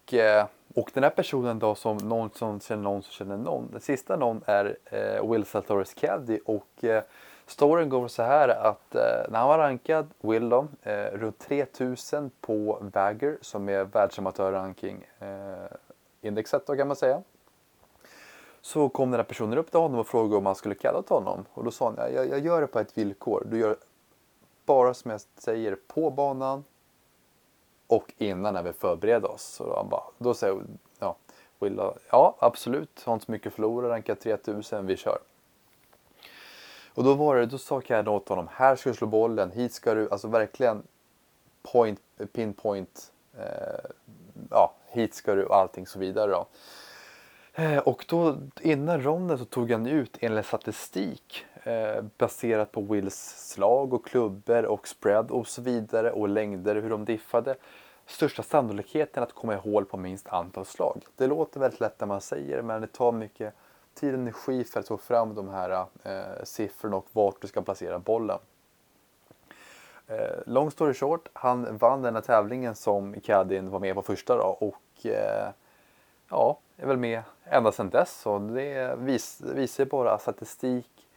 Och, 0.10 0.14
eh, 0.14 0.46
och 0.76 0.92
den 0.94 1.04
här 1.04 1.10
personen 1.10 1.60
då 1.60 1.76
som 1.76 1.98
någon 1.98 2.30
som 2.32 2.60
känner 2.60 2.84
någon 2.84 3.04
som 3.04 3.12
känner 3.12 3.38
någon. 3.38 3.72
Den 3.72 3.82
sista 3.82 4.16
någon 4.16 4.42
är 4.46 4.78
eh, 4.86 5.32
Will 5.32 5.46
Saltores 5.46 5.94
caddy 5.94 6.40
och 6.46 6.84
eh, 6.84 7.04
storyn 7.46 7.90
går 7.90 8.08
så 8.08 8.24
här 8.24 8.50
att 8.50 8.96
eh, 8.96 9.32
när 9.32 9.40
han 9.40 9.48
var 9.48 9.58
rankad, 9.58 10.08
Will 10.22 10.50
då, 10.50 10.68
eh, 10.84 11.06
runt 11.06 11.40
3000 11.40 12.32
på 12.42 12.80
Vagger 12.94 13.38
som 13.42 13.70
är 13.70 13.84
världsamatörranking 13.84 15.08
eh, 15.20 15.78
indexet 16.22 16.68
då 16.68 16.76
kan 16.76 16.88
man 16.88 16.96
säga. 16.96 17.22
Så 18.62 18.90
kom 18.90 19.12
den 19.12 19.20
här 19.20 19.26
personen 19.26 19.58
upp 19.58 19.72
till 19.72 19.80
honom 19.80 20.00
och 20.00 20.08
frågade 20.08 20.38
om 20.38 20.46
han 20.46 20.56
skulle 20.56 20.76
kalla 20.76 21.02
till 21.02 21.16
honom. 21.16 21.46
Och 21.54 21.64
då 21.64 21.72
sa 21.72 21.94
han, 21.98 22.14
jag, 22.14 22.30
jag 22.30 22.40
gör 22.40 22.62
det 22.62 22.68
på 22.68 22.80
ett 22.80 22.98
villkor. 22.98 23.48
Du 23.52 23.60
gör 23.60 23.78
bara 24.66 24.94
som 24.94 25.12
jag 25.12 25.22
säger 25.38 25.78
på 25.88 26.10
banan 26.12 26.64
och 27.90 28.14
innan 28.18 28.54
när 28.54 28.64
vi 28.64 28.74
förbereder 28.74 29.32
oss. 29.32 29.44
Så 29.44 29.76
han 29.76 29.90
bara, 29.90 30.04
då 30.18 30.34
säger 30.34 30.62
ja, 31.00 31.16
Willa, 31.60 31.94
ja 32.12 32.36
absolut, 32.40 33.04
har 33.04 33.14
inte 33.14 33.26
så 33.26 33.32
mycket 33.32 33.48
att 33.48 33.54
förlora, 33.54 33.90
rankar 33.90 34.16
3000, 34.16 34.86
vi 34.86 34.98
kör. 34.98 35.20
Och 36.94 37.04
då 37.04 37.14
var 37.14 37.36
det, 37.36 37.46
då 37.46 37.58
sa 37.58 37.82
jag 37.88 38.08
åt 38.08 38.30
honom, 38.30 38.48
här 38.52 38.76
ska 38.76 38.90
du 38.90 38.96
slå 38.96 39.08
bollen, 39.08 39.52
hit 39.52 39.74
ska 39.74 39.94
du, 39.94 40.10
alltså 40.12 40.28
verkligen 40.28 40.84
point, 41.62 42.00
pinpoint, 42.34 43.12
eh, 43.38 43.90
ja, 44.52 44.74
hit 44.88 45.14
ska 45.14 45.36
du 45.36 45.46
och 45.46 45.56
allting 45.56 45.88
så 45.88 46.00
vidare 46.00 46.32
då. 46.32 46.46
Eh, 47.60 47.78
och 47.78 48.06
då 48.10 48.38
innan 48.62 49.04
ronden 49.04 49.38
så 49.38 49.46
tog 49.46 49.72
han 49.72 49.88
ut 49.88 50.18
enligt 50.22 50.46
statistik 50.46 51.46
eh, 51.64 52.02
baserat 52.18 52.72
på 52.72 52.82
Wills 52.82 53.16
slag 53.38 53.94
och 53.94 54.06
klubbor 54.06 54.66
och 54.66 54.88
spread 54.88 55.32
och 55.32 55.48
så 55.48 55.62
vidare 55.62 56.12
och 56.12 56.30
längder 56.30 56.76
hur 56.76 56.90
de 56.90 57.06
diffade. 57.06 57.56
Största 58.06 58.44
sannolikheten 58.44 59.24
att 59.24 59.34
komma 59.34 59.54
i 59.54 59.58
hål 59.58 59.86
på 59.86 59.98
minst 59.98 60.28
antal 60.28 60.66
slag. 60.66 61.06
Det 61.16 61.28
låter 61.28 61.60
väldigt 61.60 61.80
lätt 61.80 62.00
när 62.00 62.08
man 62.08 62.22
säger 62.22 62.58
det 62.58 62.64
men 62.64 62.82
det 62.82 62.88
tar 62.88 63.12
mycket 63.12 63.54
tid 63.94 64.14
och 64.14 64.20
energi 64.20 64.64
för 64.64 64.80
att 64.80 64.88
få 64.88 64.98
fram 64.98 65.36
de 65.36 65.50
här 65.50 65.86
eh, 66.04 66.44
siffrorna 66.44 66.96
och 66.96 67.08
vart 67.12 67.42
du 67.42 67.48
ska 67.48 67.62
placera 67.62 68.00
bollen. 68.00 68.40
Eh, 70.08 70.38
long 70.46 70.72
story 70.72 70.94
short, 70.94 71.30
han 71.34 71.78
vann 71.78 72.02
den 72.02 72.16
här 72.16 72.22
tävlingen 72.22 72.76
som 72.76 73.22
Kadin 73.22 73.70
var 73.70 73.80
med 73.80 73.96
på 73.96 74.02
första 74.02 74.36
då 74.36 74.44
och 74.44 75.06
eh, 75.06 75.50
ja, 76.30 76.60
är 76.80 76.88
väl 76.88 76.98
med 76.98 77.24
ända 77.44 77.72
sedan 77.72 77.90
dess. 77.90 78.22
Så 78.22 78.40
det 78.40 78.96
vis, 79.00 79.42
visar 79.42 79.86
bara 79.86 80.12
att 80.12 80.22
statistik 80.22 81.08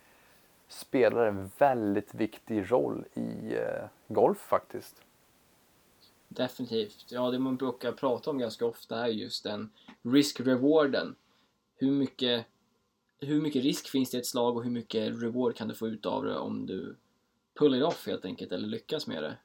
spelar 0.68 1.26
en 1.26 1.50
väldigt 1.58 2.14
viktig 2.14 2.72
roll 2.72 3.04
i 3.14 3.54
eh, 3.54 3.84
golf 4.08 4.38
faktiskt. 4.38 5.02
Definitivt. 6.28 7.06
Ja, 7.08 7.30
det 7.30 7.38
man 7.38 7.56
brukar 7.56 7.92
prata 7.92 8.30
om 8.30 8.38
ganska 8.38 8.66
ofta 8.66 9.06
är 9.06 9.08
just 9.08 9.44
den 9.44 9.70
risk-rewarden. 10.02 11.14
Hur 11.76 11.90
mycket, 11.90 12.46
hur 13.20 13.40
mycket 13.40 13.62
risk 13.62 13.88
finns 13.88 14.10
det 14.10 14.16
i 14.16 14.20
ett 14.20 14.26
slag 14.26 14.56
och 14.56 14.64
hur 14.64 14.70
mycket 14.70 15.22
reward 15.22 15.56
kan 15.56 15.68
du 15.68 15.74
få 15.74 15.88
ut 15.88 16.06
av 16.06 16.24
det 16.24 16.36
om 16.36 16.66
du 16.66 16.96
pull 17.54 17.74
it 17.74 17.84
off 17.84 18.06
helt 18.06 18.24
enkelt, 18.24 18.52
eller 18.52 18.68
lyckas 18.68 19.06
med 19.06 19.22
det. 19.22 19.36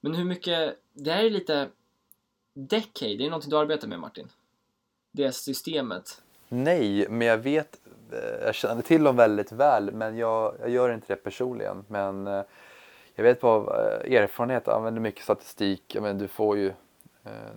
Men 0.00 0.14
hur 0.14 0.24
mycket, 0.24 0.78
det 0.92 1.12
här 1.12 1.24
är 1.24 1.30
lite 1.30 1.70
Decade, 2.54 3.16
det 3.16 3.26
är 3.26 3.30
någonting 3.30 3.50
du 3.50 3.58
arbetar 3.58 3.88
med 3.88 4.00
Martin? 4.00 4.28
Det 5.16 5.32
systemet? 5.32 6.22
Nej, 6.48 7.06
men 7.08 7.26
jag 7.26 7.38
vet, 7.38 7.80
eh, 8.12 8.44
jag 8.44 8.54
känner 8.54 8.82
till 8.82 9.04
dem 9.04 9.16
väldigt 9.16 9.52
väl, 9.52 9.92
men 9.92 10.16
jag, 10.16 10.54
jag 10.60 10.70
gör 10.70 10.94
inte 10.94 11.06
det 11.08 11.16
personligen. 11.16 11.84
Men 11.88 12.26
eh, 12.26 12.42
jag 13.14 13.24
vet 13.24 13.40
på 13.40 13.74
eh, 14.04 14.14
erfarenhet, 14.14 14.62
jag 14.66 14.76
använder 14.76 15.00
mycket 15.00 15.24
statistik, 15.24 15.96
men 16.00 16.18
du 16.18 16.28
får 16.28 16.56
ju 16.56 16.72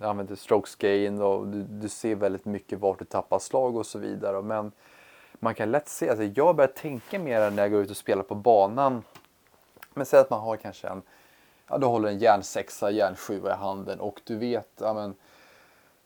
du 0.00 0.06
använder 0.06 0.36
strokes 0.36 0.76
gain 0.76 1.22
och 1.22 1.46
du, 1.46 1.62
du, 1.62 1.88
ser 1.88 2.14
väldigt 2.14 2.44
mycket 2.44 2.78
vart 2.78 2.98
du 2.98 3.04
tappar 3.04 3.38
slag 3.38 3.76
och 3.76 3.86
så 3.86 3.98
vidare. 3.98 4.42
Men 4.42 4.72
man 5.32 5.54
kan 5.54 5.70
lätt 5.70 5.88
se, 5.88 6.08
alltså 6.08 6.24
jag 6.24 6.56
börjar 6.56 6.68
tänka 6.68 7.18
mer 7.18 7.50
när 7.50 7.62
jag 7.62 7.72
går 7.72 7.82
ut 7.82 7.90
och 7.90 7.96
spelar 7.96 8.22
på 8.22 8.34
banan 8.34 9.02
men 9.94 10.06
säg 10.06 10.20
att 10.20 10.30
man 10.30 10.40
har 10.40 10.56
kanske 10.56 10.88
en, 10.88 11.02
ja 11.68 11.78
du 11.78 11.86
håller 11.86 12.08
en 12.08 12.18
järnsexa, 12.18 12.90
järnsjua 12.90 13.52
i 13.52 13.56
handen 13.56 14.00
och 14.00 14.20
du 14.24 14.36
vet, 14.36 14.68
ja 14.80 14.94
men 14.94 15.14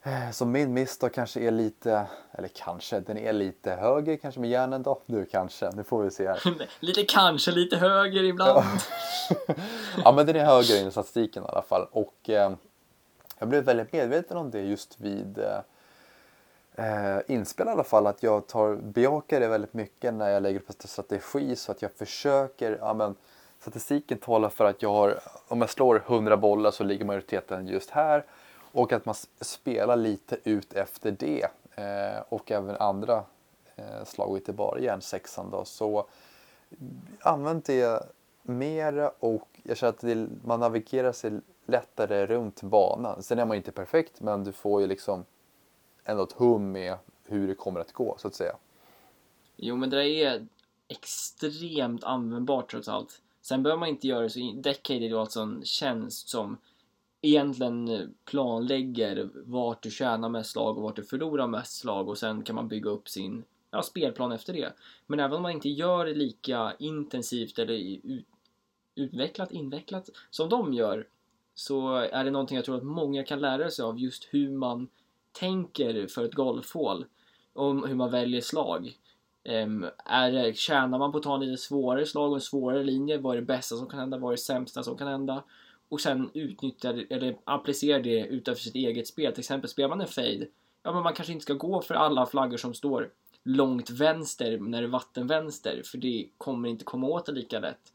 eh, 0.03 0.31
som 0.31 0.53
min 0.53 0.75
miss 0.75 0.99
då 0.99 1.09
kanske 1.09 1.41
är 1.41 1.51
lite, 1.51 2.07
eller 2.33 2.49
kanske, 2.49 3.01
den 3.01 3.19
är 3.19 3.33
lite 3.33 3.71
höger 3.71 4.17
kanske 4.17 4.41
med 4.41 4.51
järnen 4.51 4.83
då. 4.83 5.01
Du 5.07 5.25
kanske, 5.25 5.71
nu 5.71 5.85
får 5.85 6.03
vi 6.03 6.11
se 6.11 6.29
här. 6.29 6.41
lite 6.81 7.03
kanske, 7.03 7.51
lite 7.51 7.77
höger 7.77 8.25
ibland. 8.25 8.65
ja 10.05 10.13
men 10.17 10.27
den 10.27 10.37
är 10.37 10.45
höger 10.45 10.89
i 10.89 10.91
statistiken 10.91 11.43
i 11.43 11.47
alla 11.47 11.63
fall 11.63 11.87
och 11.93 12.31
eh, 12.31 12.53
jag 13.39 13.49
blev 13.49 13.65
väldigt 13.65 13.93
medveten 13.93 14.37
om 14.37 14.51
det 14.51 14.61
just 14.61 15.01
vid 15.01 15.39
eh, 16.75 17.19
inspel 17.27 17.67
i 17.67 17.71
alla 17.71 17.85
fall 17.85 18.07
att 18.07 18.23
jag 18.23 18.47
tar, 18.47 18.75
bejakar 18.77 19.41
det 19.41 19.49
väldigt 19.49 19.75
mycket 19.75 20.15
när 20.15 20.29
jag 20.29 20.43
lägger 20.43 20.59
på 20.59 20.73
strategi 20.73 21.57
så 21.57 21.73
att 21.73 21.83
jag 21.83 21.91
försöker, 21.93 22.79
ja 22.81 22.95
men 22.95 23.15
statistiken 23.61 24.19
talar 24.19 24.49
för 24.49 24.65
att 24.65 24.83
jag 24.83 24.93
har, 24.93 25.21
om 25.49 25.61
jag 25.61 25.71
slår 25.71 26.03
100 26.07 26.37
bollar 26.37 26.71
så 26.71 26.85
ligger 26.85 27.05
majoriteten 27.05 27.67
just 27.67 27.91
här 27.91 28.25
och 28.73 28.93
att 28.93 29.07
man 29.07 29.15
spelar 29.41 29.97
lite 29.97 30.39
ut 30.45 30.73
efter 30.73 31.11
det 31.11 31.47
eh, 31.75 32.23
och 32.29 32.51
även 32.51 32.77
andra 32.77 33.25
eh, 33.77 34.05
slag 34.05 34.31
och 34.31 34.37
inte 34.37 34.53
bara 34.53 34.81
järnsexan 34.81 35.51
då. 35.51 35.65
Så 35.65 36.07
använd 37.21 37.63
det 37.67 38.07
mera 38.43 39.09
och 39.19 39.49
jag 39.63 39.77
känner 39.77 39.93
att 39.93 40.01
det, 40.01 40.29
man 40.45 40.61
navigerar 40.61 41.13
sig 41.13 41.41
lättare 41.67 42.27
runt 42.27 42.63
banan. 42.63 43.23
Sen 43.23 43.39
är 43.39 43.45
man 43.45 43.57
inte 43.57 43.73
perfekt 43.73 44.21
men 44.21 44.45
du 44.45 44.53
får 44.53 44.81
ju 44.81 44.87
liksom 44.87 45.25
ändå 46.05 46.23
ett 46.23 46.33
hum 46.33 46.73
med 46.73 46.97
hur 47.25 47.49
det 47.49 47.55
kommer 47.55 47.81
att 47.81 47.93
gå 47.93 48.17
så 48.19 48.29
att 48.29 48.35
säga. 48.35 48.57
Jo 49.57 49.77
men 49.77 49.91
det 49.91 50.05
är 50.07 50.47
extremt 50.89 52.05
användbart 52.05 52.71
trots 52.71 52.89
allt. 52.89 53.21
Sen 53.43 53.63
behöver 53.63 53.81
man 53.81 53.89
inte 53.89 54.09
göra 54.09 54.21
det 54.21 54.31
så... 54.31 54.53
Decade 54.55 55.07
är 55.07 55.11
då 55.11 55.21
alltså 55.21 55.41
en 55.41 55.65
tjänst 55.65 56.29
som 56.29 56.57
egentligen 57.23 57.89
eh, 57.89 58.07
planlägger 58.25 59.31
vart 59.35 59.83
du 59.83 59.91
tjänar 59.91 60.29
mest 60.29 60.51
slag 60.51 60.77
och 60.77 60.83
vart 60.83 60.97
du 60.97 61.05
förlorar 61.05 61.47
mest 61.47 61.81
slag 61.81 62.09
och 62.09 62.19
sen 62.19 62.43
kan 62.43 62.57
man 62.57 62.69
bygga 62.69 62.91
upp 62.91 63.09
sin 63.09 63.45
ja, 63.71 63.83
spelplan 63.83 64.33
efter 64.33 64.53
det. 64.53 64.73
Men 65.07 65.21
även 65.21 65.37
om 65.37 65.43
man 65.43 65.53
inte 65.53 65.69
gör 65.69 66.07
det 66.07 66.15
lika 66.15 66.73
intensivt 66.79 67.59
eller 67.59 67.75
ut, 68.03 68.27
utvecklat, 68.95 69.53
invecklat 69.53 70.09
som 70.31 70.49
de 70.49 70.75
gör 70.75 71.07
så 71.55 71.95
är 71.97 72.25
det 72.25 72.31
någonting 72.31 72.57
jag 72.57 72.65
tror 72.65 72.77
att 72.77 72.83
många 72.83 73.25
kan 73.25 73.41
lära 73.41 73.71
sig 73.71 73.85
av 73.85 73.99
just 73.99 74.29
hur 74.31 74.51
man 74.51 74.89
tänker 75.33 76.07
för 76.07 76.25
ett 76.25 76.35
golfhål. 76.35 77.05
Om 77.55 77.85
hur 77.85 77.95
man 77.95 78.11
väljer 78.11 78.41
slag. 78.41 78.99
Um, 79.65 79.87
är, 80.05 80.53
tjänar 80.53 80.99
man 80.99 81.13
på 81.13 81.19
att 81.19 81.25
ta 81.25 81.35
en 81.35 81.41
lite 81.41 81.63
svårare 81.63 82.07
slag 82.07 82.31
och 82.31 82.37
en 82.37 82.41
svårare 82.41 82.85
linje? 82.85 83.19
Vad 83.19 83.37
är 83.37 83.41
det 83.41 83.47
bästa 83.47 83.77
som 83.77 83.89
kan 83.89 83.99
hända? 83.99 84.19
Vad 84.19 84.33
är 84.33 84.37
det 84.37 84.43
sämsta 84.43 84.83
som 84.83 84.97
kan 84.97 85.09
hända? 85.09 85.43
Och 85.93 86.01
sen 86.01 86.31
utnyttjar 86.35 87.07
eller 87.11 87.37
applicerar 87.45 88.01
det 88.01 88.27
utanför 88.27 88.63
sitt 88.63 88.75
eget 88.75 89.07
spel. 89.07 89.33
Till 89.33 89.41
exempel 89.41 89.71
spelar 89.71 89.89
man 89.89 90.01
en 90.01 90.07
fade. 90.07 90.47
Ja, 90.83 90.93
men 90.93 91.03
man 91.03 91.15
kanske 91.15 91.33
inte 91.33 91.43
ska 91.43 91.55
gå 91.55 91.83
för 91.83 91.95
alla 91.95 92.27
flaggor 92.27 92.57
som 92.57 92.75
står 92.75 93.11
långt 93.45 93.91
vänster 93.91 94.59
när 94.59 94.83
det 94.83 94.87
är 94.87 94.91
vattenvänster. 94.91 95.83
För 95.85 95.99
det 95.99 96.29
kommer 96.39 96.69
inte 96.69 96.85
komma 96.85 97.07
åt 97.07 97.27
det 97.27 97.33
lika 97.33 97.61
lätt. 97.61 97.93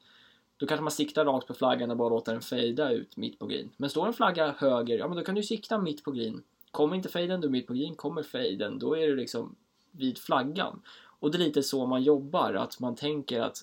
Då 0.57 0.65
kanske 0.65 0.83
man 0.83 0.91
siktar 0.91 1.25
rakt 1.25 1.47
på 1.47 1.53
flaggan 1.53 1.91
och 1.91 1.97
bara 1.97 2.09
låter 2.09 2.31
den 2.31 2.41
fejda 2.41 2.91
ut 2.91 3.17
mitt 3.17 3.39
på 3.39 3.45
green. 3.45 3.69
Men 3.77 3.89
står 3.89 4.07
en 4.07 4.13
flagga 4.13 4.55
höger, 4.57 4.97
ja 4.97 5.07
men 5.07 5.17
då 5.17 5.23
kan 5.23 5.35
du 5.35 5.43
sikta 5.43 5.77
mitt 5.77 6.03
på 6.03 6.11
green. 6.11 6.43
Kommer 6.71 6.95
inte 6.95 7.09
fejden, 7.09 7.41
då 7.41 7.49
mitt 7.49 7.67
på 7.67 7.73
green. 7.73 7.95
Kommer 7.95 8.23
fejden, 8.23 8.79
då 8.79 8.97
är 8.97 9.07
det 9.07 9.15
liksom 9.15 9.55
vid 9.91 10.17
flaggan. 10.17 10.81
Och 11.19 11.31
det 11.31 11.37
är 11.37 11.39
lite 11.39 11.63
så 11.63 11.85
man 11.85 12.03
jobbar, 12.03 12.53
att 12.53 12.79
man 12.79 12.95
tänker 12.95 13.41
att 13.41 13.57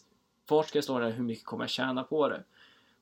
vart 0.48 0.68
ska 0.68 0.76
jag 0.76 0.84
stå 0.84 0.98
där, 0.98 1.10
hur 1.10 1.24
mycket 1.24 1.44
kommer 1.44 1.64
jag 1.64 1.70
tjäna 1.70 2.02
på 2.02 2.28
det? 2.28 2.44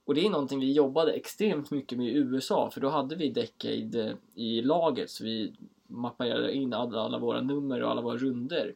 Och 0.05 0.15
det 0.15 0.27
är 0.27 0.31
någonting 0.31 0.61
vi 0.61 0.73
jobbade 0.73 1.13
extremt 1.13 1.71
mycket 1.71 1.99
med 1.99 2.07
i 2.07 2.17
USA, 2.17 2.71
för 2.71 2.81
då 2.81 2.89
hade 2.89 3.17
vi 3.17 3.31
Decade 3.31 4.17
i 4.35 4.63
laget, 4.63 5.11
så 5.11 5.25
vi 5.25 5.55
mappade 5.87 6.53
in 6.53 6.75
alla, 6.75 7.01
alla 7.01 7.19
våra 7.19 7.41
nummer 7.41 7.83
och 7.83 7.91
alla 7.91 8.03
våra 8.03 8.17
runder. 8.17 8.75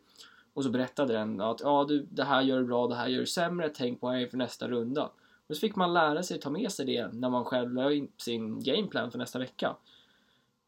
Och 0.55 0.65
så 0.65 0.71
berättade 0.71 1.13
den 1.13 1.41
att 1.41 1.61
ja, 1.61 1.85
du, 1.89 2.07
det 2.11 2.25
här 2.25 2.43
gör 2.43 2.59
du 2.59 2.65
bra, 2.65 2.87
det 2.87 2.95
här 2.95 3.09
gör 3.09 3.21
du 3.21 3.27
sämre, 3.27 3.69
tänk 3.69 4.01
på 4.01 4.11
det 4.11 4.23
inför 4.23 4.37
nästa 4.37 4.69
runda. 4.69 5.11
Och 5.47 5.57
så 5.57 5.61
fick 5.61 5.77
man 5.77 5.95
lära 5.95 6.23
sig 6.23 6.41
ta 6.41 6.51
med 6.51 6.73
sig 6.73 6.87
det 6.87 7.13
när 7.13 7.31
man 7.31 7.45
själv 7.45 7.75
la 7.75 7.93
in 7.93 8.09
sin 8.17 8.63
gameplan 8.63 9.11
för 9.11 9.19
nästa 9.19 9.39
vecka. 9.39 9.77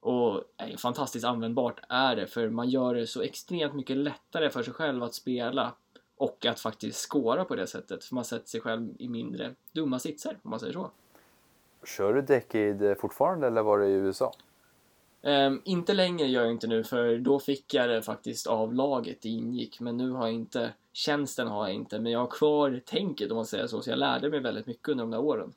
Och 0.01 0.45
nej, 0.61 0.77
fantastiskt 0.77 1.25
användbart 1.25 1.81
är 1.89 2.17
det 2.17 2.27
för 2.27 2.49
man 2.49 2.69
gör 2.69 2.95
det 2.95 3.07
så 3.07 3.23
extremt 3.23 3.75
mycket 3.75 3.97
lättare 3.97 4.51
för 4.51 4.63
sig 4.63 4.73
själv 4.73 5.03
att 5.03 5.15
spela 5.15 5.75
och 6.19 6.47
att 6.47 6.61
faktiskt 6.61 7.11
skåra 7.11 7.45
på 7.45 7.55
det 7.55 7.67
sättet. 7.67 8.05
För 8.05 8.15
man 8.15 8.25
sätter 8.25 8.49
sig 8.49 8.61
själv 8.61 8.89
i 8.99 9.09
mindre 9.09 9.55
dumma 9.73 9.99
sitser 9.99 10.39
om 10.43 10.51
man 10.51 10.61
säger 10.61 10.73
så. 10.73 10.91
Kör 11.85 12.15
du 12.15 12.23
Decade 12.23 12.95
fortfarande 12.95 13.47
eller 13.47 13.63
var 13.63 13.79
det 13.79 13.87
i 13.87 13.93
USA? 13.93 14.33
Um, 15.23 15.63
inte 15.65 15.95
längre 15.95 16.27
gör 16.27 16.43
jag 16.43 16.53
inte 16.53 16.67
nu 16.67 16.85
för 16.85 17.19
då 17.19 17.39
fick 17.39 17.75
jag 17.75 17.89
det 17.89 18.03
faktiskt 18.03 18.47
av 18.47 18.75
laget 18.75 19.23
det 19.23 19.29
ingick. 19.29 19.81
Men 19.81 19.97
nu 19.97 20.11
har 20.11 20.27
jag 20.27 20.35
inte, 20.35 20.73
tjänsten 20.93 21.49
har 21.49 21.67
jag 21.67 21.75
inte. 21.75 21.99
Men 21.99 22.13
jag 22.13 22.21
har 22.21 22.27
kvar 22.27 22.81
tänket 22.87 23.31
om 23.31 23.37
man 23.37 23.47
säger 23.47 23.67
så. 23.67 23.81
Så 23.81 23.91
jag 23.91 23.99
lärde 23.99 24.31
mig 24.31 24.41
väldigt 24.41 24.67
mycket 24.67 24.89
under 24.89 25.05
de 25.05 25.11
där 25.11 25.21
åren. 25.21 25.53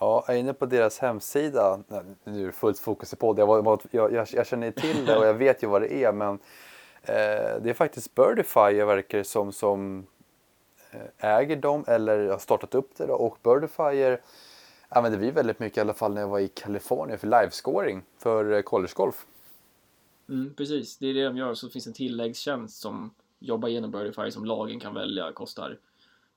Ja, 0.00 0.24
jag 0.26 0.36
är 0.36 0.40
inne 0.40 0.52
på 0.52 0.66
deras 0.66 0.98
hemsida. 0.98 1.80
Nu 2.24 2.42
är 2.42 2.46
det 2.46 2.52
fullt 2.52 2.78
fokus 2.78 3.14
på 3.14 3.32
det. 3.32 3.42
Jag, 3.42 3.80
jag, 3.90 4.26
jag 4.32 4.46
känner 4.46 4.70
till 4.70 5.06
det 5.06 5.16
och 5.16 5.26
jag 5.26 5.34
vet 5.34 5.62
ju 5.62 5.66
vad 5.66 5.82
det 5.82 5.94
är. 6.04 6.12
Men 6.12 6.38
Eh, 7.06 7.62
det 7.62 7.70
är 7.70 7.74
faktiskt 7.74 8.14
Birdify 8.14 8.84
verkar 8.84 9.22
som, 9.22 9.52
som 9.52 10.06
eh, 10.90 11.30
äger 11.36 11.56
dem 11.56 11.84
eller 11.86 12.28
har 12.28 12.38
startat 12.38 12.74
upp 12.74 12.96
det. 12.96 13.06
Då. 13.06 13.14
Och 13.14 13.38
Birdifier 13.42 14.20
använde 14.88 15.18
vi 15.18 15.30
väldigt 15.30 15.58
mycket 15.58 15.78
i 15.78 15.80
alla 15.80 15.94
fall 15.94 16.14
när 16.14 16.20
jag 16.20 16.28
var 16.28 16.38
i 16.38 16.48
Kalifornien 16.48 17.18
för 17.18 17.26
livescoring 17.26 18.02
för 18.18 18.52
eh, 18.52 18.62
collegegolf. 18.62 19.26
Mm, 20.28 20.54
precis, 20.54 20.98
det 20.98 21.06
är 21.06 21.14
det 21.14 21.24
de 21.24 21.36
gör. 21.36 21.54
Så 21.54 21.68
finns 21.68 21.86
en 21.86 21.92
tilläggstjänst 21.92 22.80
som 22.80 23.14
jobbar 23.38 23.68
genom 23.68 23.90
Birdify 23.90 24.30
som 24.30 24.44
lagen 24.44 24.80
kan 24.80 24.94
välja. 24.94 25.32
Kostar 25.32 25.78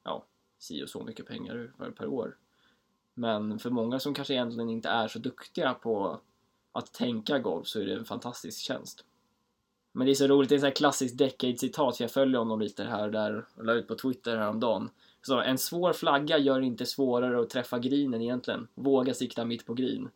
ja, 0.03 0.25
si 0.59 0.83
och 0.83 0.89
så 0.89 1.03
mycket 1.03 1.27
pengar 1.27 1.71
per 1.97 2.07
år. 2.07 2.37
Men 3.13 3.59
för 3.59 3.69
många 3.69 3.99
som 3.99 4.13
kanske 4.13 4.33
egentligen 4.33 4.69
inte 4.69 4.89
är 4.89 5.07
så 5.07 5.19
duktiga 5.19 5.73
på 5.73 6.19
att 6.71 6.93
tänka 6.93 7.39
golf 7.39 7.67
så 7.67 7.79
är 7.79 7.85
det 7.85 7.93
en 7.93 8.05
fantastisk 8.05 8.59
tjänst. 8.59 9.05
Men 9.97 10.05
det 10.05 10.11
är 10.11 10.15
så 10.15 10.27
roligt, 10.27 10.49
det 10.49 10.55
är 10.55 10.65
ett 10.65 10.77
klassiskt 10.77 11.17
Decade-citat, 11.17 11.97
för 11.97 12.03
jag 12.03 12.11
följer 12.11 12.39
honom 12.39 12.59
lite 12.59 12.83
här 12.83 13.05
och 13.05 13.11
där 13.11 13.45
och 13.55 13.65
la 13.65 13.73
ut 13.73 13.87
på 13.87 13.95
Twitter 13.95 14.37
häromdagen. 14.37 14.89
Så 15.21 15.39
en 15.39 15.57
svår 15.57 15.93
flagga 15.93 16.37
gör 16.37 16.59
det 16.59 16.65
inte 16.65 16.85
svårare 16.85 17.41
att 17.41 17.49
träffa 17.49 17.79
grinen 17.79 18.21
egentligen. 18.21 18.67
Våga 18.75 19.13
sikta 19.13 19.45
mitt 19.45 19.65
på 19.65 19.73
green. 19.73 20.09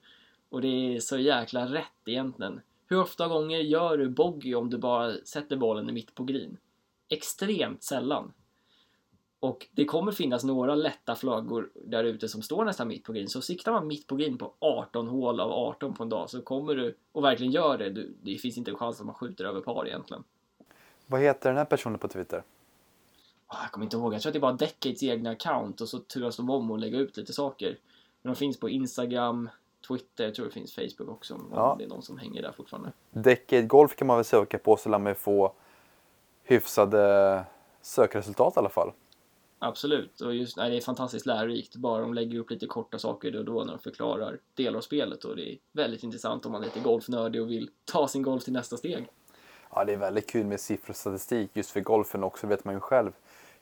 Och 0.49 0.61
det 0.61 0.95
är 0.95 0.99
så 0.99 1.17
jäkla 1.17 1.65
rätt 1.65 2.07
egentligen. 2.07 2.61
Hur 2.87 3.01
ofta 3.01 3.27
gånger 3.27 3.59
gör 3.59 3.97
du 3.97 4.09
bogey 4.09 4.55
om 4.55 4.69
du 4.69 4.77
bara 4.77 5.13
sätter 5.23 5.57
bollen 5.57 5.93
mitt 5.93 6.15
på 6.15 6.23
green? 6.23 6.57
Extremt 7.09 7.83
sällan. 7.83 8.33
Och 9.41 9.67
det 9.71 9.85
kommer 9.85 10.11
finnas 10.11 10.43
några 10.43 10.75
lätta 10.75 11.15
flaggor 11.15 11.69
där 11.73 12.03
ute 12.03 12.27
som 12.27 12.41
står 12.41 12.65
nästan 12.65 12.87
mitt 12.87 13.03
på 13.03 13.13
green. 13.13 13.27
Så 13.27 13.41
siktar 13.41 13.71
man 13.71 13.87
mitt 13.87 14.07
på 14.07 14.15
green 14.15 14.37
på 14.37 14.53
18 14.59 15.07
hål 15.07 15.39
av 15.39 15.51
18 15.51 15.93
på 15.93 16.03
en 16.03 16.09
dag 16.09 16.29
så 16.29 16.41
kommer 16.41 16.75
du 16.75 16.95
och 17.11 17.23
verkligen 17.23 17.51
gör 17.51 17.77
det. 17.77 17.89
Du, 17.89 18.13
det 18.21 18.37
finns 18.37 18.57
inte 18.57 18.71
en 18.71 18.77
chans 18.77 18.99
att 18.99 19.05
man 19.05 19.15
skjuter 19.15 19.45
över 19.45 19.61
par 19.61 19.87
egentligen. 19.87 20.23
Vad 21.07 21.21
heter 21.21 21.49
den 21.49 21.57
här 21.57 21.65
personen 21.65 21.99
på 21.99 22.07
Twitter? 22.07 22.43
Ah, 23.47 23.57
Jag 23.63 23.71
kommer 23.71 23.85
inte 23.85 23.97
ihåg, 23.97 24.13
jag 24.13 24.21
tror 24.21 24.29
att 24.29 24.33
det 24.33 24.37
är 24.37 24.41
bara 24.41 24.51
Decades 24.51 25.03
egna 25.03 25.29
account 25.29 25.81
och 25.81 25.89
så 25.89 25.99
turas 25.99 26.37
de 26.37 26.49
om 26.49 26.71
och 26.71 26.79
lägga 26.79 26.97
ut 26.97 27.17
lite 27.17 27.33
saker. 27.33 27.77
Men 28.21 28.33
de 28.33 28.35
finns 28.39 28.59
på 28.59 28.69
Instagram, 28.69 29.49
Twitter, 29.87 30.23
jag 30.23 30.35
tror 30.35 30.45
det 30.45 30.51
finns 30.51 30.75
Facebook 30.75 31.09
också 31.09 31.33
om 31.33 31.49
Ja. 31.53 31.75
det 31.77 31.83
är 31.83 31.87
någon 31.87 32.01
som 32.01 32.17
hänger 32.17 32.41
där 32.41 32.51
fortfarande. 32.51 32.91
Decade 33.11 33.61
Golf 33.61 33.95
kan 33.95 34.07
man 34.07 34.17
väl 34.17 34.25
söka 34.25 34.57
på 34.57 34.77
så 34.77 34.89
lär 34.89 34.99
man 34.99 35.15
få 35.15 35.53
hyfsade 36.43 37.43
sökresultat 37.81 38.55
i 38.55 38.59
alla 38.59 38.69
fall. 38.69 38.91
Absolut, 39.63 40.21
och 40.21 40.35
just, 40.35 40.57
nej, 40.57 40.69
det 40.69 40.77
är 40.77 40.81
fantastiskt 40.81 41.25
lärorikt. 41.25 41.75
Bara 41.75 42.01
de 42.01 42.13
lägger 42.13 42.39
upp 42.39 42.49
lite 42.49 42.67
korta 42.67 42.99
saker 42.99 43.31
då 43.31 43.39
och 43.39 43.45
då 43.45 43.63
när 43.63 43.73
de 43.73 43.79
förklarar 43.79 44.39
delar 44.53 44.77
av 44.77 44.81
spelet 44.81 45.23
och 45.23 45.35
det 45.35 45.53
är 45.53 45.57
väldigt 45.71 46.03
intressant 46.03 46.45
om 46.45 46.51
man 46.51 46.61
är 46.61 46.65
lite 46.65 46.79
golfnördig 46.79 47.41
och 47.41 47.49
vill 47.49 47.69
ta 47.85 48.07
sin 48.07 48.21
golf 48.21 48.43
till 48.43 48.53
nästa 48.53 48.77
steg. 48.77 49.07
Ja, 49.71 49.85
det 49.85 49.93
är 49.93 49.97
väldigt 49.97 50.29
kul 50.29 50.45
med 50.45 50.59
siffror 50.59 50.89
och 50.89 50.95
statistik 50.95 51.49
just 51.53 51.69
för 51.69 51.81
golfen 51.81 52.23
också, 52.23 52.47
vet 52.47 52.65
man 52.65 52.73
ju 52.73 52.79
själv 52.79 53.11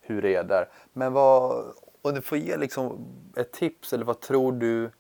hur 0.02 0.22
det 0.22 0.36
är 0.36 0.44
där. 0.44 0.70
Men 0.94 1.14
vad, 1.14 1.66
om 2.02 2.14
du 2.14 2.22
får 2.22 2.38
ge 2.38 2.58
liksom 2.58 3.06
ett 3.36 3.52
tips 3.52 3.94
eller 3.94 4.06
vad 4.06 4.20
tror 4.20 4.52
du, 4.52 4.92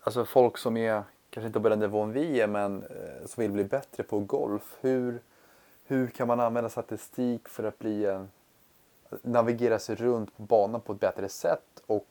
alltså 0.00 0.24
folk 0.24 0.58
som 0.58 0.76
är 0.76 1.02
kanske 1.30 1.46
inte 1.46 1.60
på 1.60 1.68
den 1.68 1.78
nivån 1.78 2.12
vi 2.12 2.40
är 2.40 2.46
men 2.46 2.82
eh, 2.82 3.26
som 3.26 3.42
vill 3.42 3.50
bli 3.50 3.64
bättre 3.64 4.02
på 4.02 4.20
golf. 4.20 4.76
Hur, 4.80 5.20
hur 5.84 6.06
kan 6.06 6.28
man 6.28 6.40
använda 6.40 6.70
statistik 6.70 7.48
för 7.48 7.64
att 7.64 7.78
bli 7.78 8.06
en, 8.06 8.28
navigera 9.22 9.78
sig 9.78 9.96
runt 9.96 10.36
på 10.36 10.42
banan 10.42 10.80
på 10.80 10.92
ett 10.92 11.00
bättre 11.00 11.28
sätt 11.28 11.82
och 11.86 12.08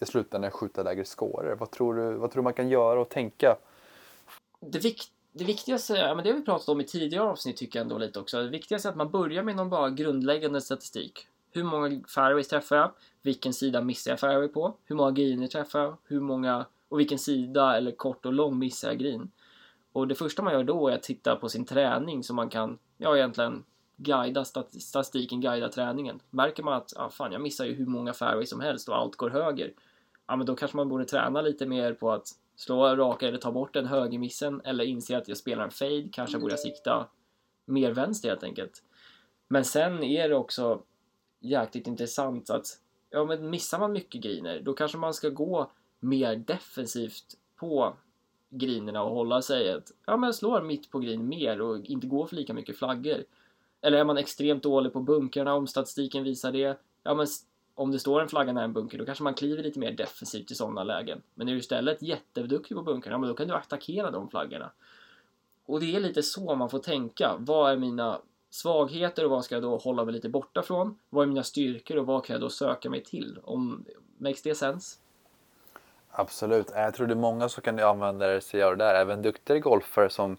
i 0.00 0.04
slutändan 0.04 0.50
skjuta 0.50 0.82
lägre 0.82 1.04
scorer? 1.04 1.54
Vad 1.54 1.70
tror 1.70 1.94
du, 1.94 2.12
vad 2.12 2.30
tror 2.30 2.42
du 2.42 2.44
man 2.44 2.52
kan 2.52 2.68
göra 2.68 3.00
och 3.00 3.08
tänka? 3.08 3.56
Det, 4.60 4.78
vik 4.78 5.12
det 5.32 5.44
viktigaste, 5.44 5.94
ja, 5.94 6.14
men 6.14 6.24
det 6.24 6.30
har 6.30 6.38
vi 6.38 6.44
pratat 6.44 6.68
om 6.68 6.80
i 6.80 6.84
tidigare 6.84 7.24
avsnitt 7.24 7.56
tycker 7.56 7.78
jag 7.78 7.84
ändå 7.84 7.98
lite 7.98 8.20
också. 8.20 8.42
Det 8.42 8.48
viktigaste 8.48 8.88
är 8.88 8.90
att 8.90 8.96
man 8.96 9.10
börjar 9.10 9.42
med 9.42 9.56
någon 9.56 9.70
bara 9.70 9.90
grundläggande 9.90 10.60
statistik. 10.60 11.26
Hur 11.52 11.64
många 11.64 12.00
fairways 12.14 12.48
träffar 12.48 12.76
jag? 12.76 12.90
Vilken 13.22 13.52
sida 13.52 13.82
missar 13.82 14.10
jag 14.10 14.20
fairway 14.20 14.48
på? 14.48 14.74
Hur 14.84 14.96
många 14.96 15.10
greener 15.10 15.46
träffar 15.46 15.80
jag? 15.80 15.96
Hur 16.04 16.20
många, 16.20 16.66
och 16.88 17.00
vilken 17.00 17.18
sida 17.18 17.76
eller 17.76 17.92
kort 17.92 18.26
och 18.26 18.32
lång 18.32 18.58
missar 18.58 18.88
jag 18.88 18.98
green? 18.98 19.30
Och 19.92 20.08
det 20.08 20.14
första 20.14 20.42
man 20.42 20.52
gör 20.52 20.64
då 20.64 20.88
är 20.88 20.94
att 20.94 21.02
titta 21.02 21.36
på 21.36 21.48
sin 21.48 21.64
träning 21.64 22.22
så 22.24 22.34
man 22.34 22.48
kan, 22.48 22.78
ja 22.96 23.16
egentligen 23.16 23.64
guida 23.96 24.44
stat- 24.44 24.82
statistiken, 24.82 25.40
guida 25.40 25.68
träningen. 25.68 26.20
Märker 26.30 26.62
man 26.62 26.74
att, 26.74 26.92
ah, 26.96 27.10
fan 27.10 27.32
jag 27.32 27.40
missar 27.40 27.64
ju 27.64 27.74
hur 27.74 27.86
många 27.86 28.12
fairways 28.12 28.50
som 28.50 28.60
helst 28.60 28.88
och 28.88 28.96
allt 28.96 29.16
går 29.16 29.30
höger. 29.30 29.72
Ja 30.26 30.36
men 30.36 30.46
då 30.46 30.56
kanske 30.56 30.76
man 30.76 30.88
borde 30.88 31.04
träna 31.04 31.40
lite 31.40 31.66
mer 31.66 31.92
på 31.92 32.12
att 32.12 32.28
slå 32.56 32.96
raka 32.96 33.28
eller 33.28 33.38
ta 33.38 33.52
bort 33.52 33.74
den 33.74 33.86
högermissen 33.86 34.60
eller 34.64 34.84
inse 34.84 35.16
att 35.16 35.28
jag 35.28 35.36
spelar 35.36 35.64
en 35.64 35.70
fade, 35.70 36.08
kanske 36.12 36.38
borde 36.38 36.52
jag 36.52 36.60
sikta 36.60 37.08
mer 37.64 37.90
vänster 37.90 38.28
helt 38.28 38.42
enkelt. 38.42 38.82
Men 39.48 39.64
sen 39.64 40.02
är 40.02 40.28
det 40.28 40.36
också 40.36 40.82
jäkligt 41.40 41.86
intressant 41.86 42.50
att 42.50 42.66
ja, 43.10 43.24
men 43.24 43.50
missar 43.50 43.78
man 43.78 43.92
mycket 43.92 44.20
greener 44.20 44.60
då 44.60 44.72
kanske 44.72 44.98
man 44.98 45.14
ska 45.14 45.28
gå 45.28 45.70
mer 46.00 46.36
defensivt 46.36 47.24
på 47.56 47.96
greenerna 48.50 49.02
och 49.02 49.14
hålla 49.14 49.42
sig 49.42 49.72
att 49.72 49.92
ja, 50.06 50.16
men 50.16 50.28
jag 50.28 50.34
slår 50.34 50.62
mitt 50.62 50.90
på 50.90 50.98
green 50.98 51.28
mer 51.28 51.60
och 51.60 51.84
inte 51.84 52.06
gå 52.06 52.26
för 52.26 52.36
lika 52.36 52.54
mycket 52.54 52.78
flaggor. 52.78 53.24
Eller 53.80 53.98
är 53.98 54.04
man 54.04 54.18
extremt 54.18 54.62
dålig 54.62 54.92
på 54.92 55.00
bunkrarna 55.00 55.54
om 55.54 55.66
statistiken 55.66 56.24
visar 56.24 56.52
det, 56.52 56.78
ja 57.02 57.14
men 57.14 57.26
om 57.74 57.90
det 57.90 57.98
står 57.98 58.20
en 58.20 58.28
flagga 58.28 58.52
nära 58.52 58.64
en 58.64 58.72
bunker 58.72 58.98
då 58.98 59.04
kanske 59.04 59.24
man 59.24 59.34
kliver 59.34 59.62
lite 59.62 59.78
mer 59.78 59.92
defensivt 59.92 60.50
i 60.50 60.54
sådana 60.54 60.84
lägen. 60.84 61.22
Men 61.34 61.48
är 61.48 61.52
du 61.52 61.58
istället 61.58 62.02
jätteduktig 62.02 62.76
på 62.76 62.82
bunkrarna, 62.82 63.14
ja, 63.14 63.18
men 63.18 63.28
då 63.28 63.34
kan 63.34 63.48
du 63.48 63.54
attackera 63.54 64.10
de 64.10 64.30
flaggorna. 64.30 64.70
Och 65.66 65.80
det 65.80 65.96
är 65.96 66.00
lite 66.00 66.22
så 66.22 66.54
man 66.54 66.70
får 66.70 66.78
tänka. 66.78 67.36
Vad 67.38 67.72
är 67.72 67.76
mina 67.76 68.20
svagheter 68.50 69.24
och 69.24 69.30
vad 69.30 69.44
ska 69.44 69.54
jag 69.54 69.62
då 69.62 69.76
hålla 69.76 70.04
mig 70.04 70.14
lite 70.14 70.28
borta 70.28 70.62
från? 70.62 70.98
Vad 71.10 71.22
är 71.22 71.26
mina 71.26 71.42
styrkor 71.42 71.96
och 71.96 72.06
vad 72.06 72.24
kan 72.24 72.34
jag 72.34 72.40
då 72.40 72.50
söka 72.50 72.90
mig 72.90 73.04
till? 73.04 73.38
Om, 73.42 73.84
makes 74.18 74.42
det 74.42 74.54
sense? 74.54 74.98
Absolut. 76.10 76.70
Jag 76.74 76.94
tror 76.94 77.06
det 77.06 77.12
är 77.12 77.16
många 77.16 77.48
som 77.48 77.62
kan 77.62 77.78
använda 77.78 78.40
sig 78.40 78.62
av 78.62 78.76
det 78.76 78.84
där. 78.84 78.94
Även 78.94 79.22
duktiga 79.22 79.58
golfare 79.58 80.10
som 80.10 80.36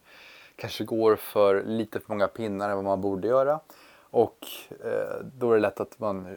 kanske 0.57 0.83
går 0.83 1.15
för 1.15 1.63
lite 1.63 1.99
för 1.99 2.13
många 2.13 2.27
pinnar 2.27 2.69
än 2.69 2.75
vad 2.75 2.85
man 2.85 3.01
borde 3.01 3.27
göra. 3.27 3.59
Och 4.01 4.47
eh, 4.69 5.25
då 5.37 5.51
är 5.51 5.55
det 5.55 5.61
lätt 5.61 5.79
att 5.79 5.99
man, 5.99 6.35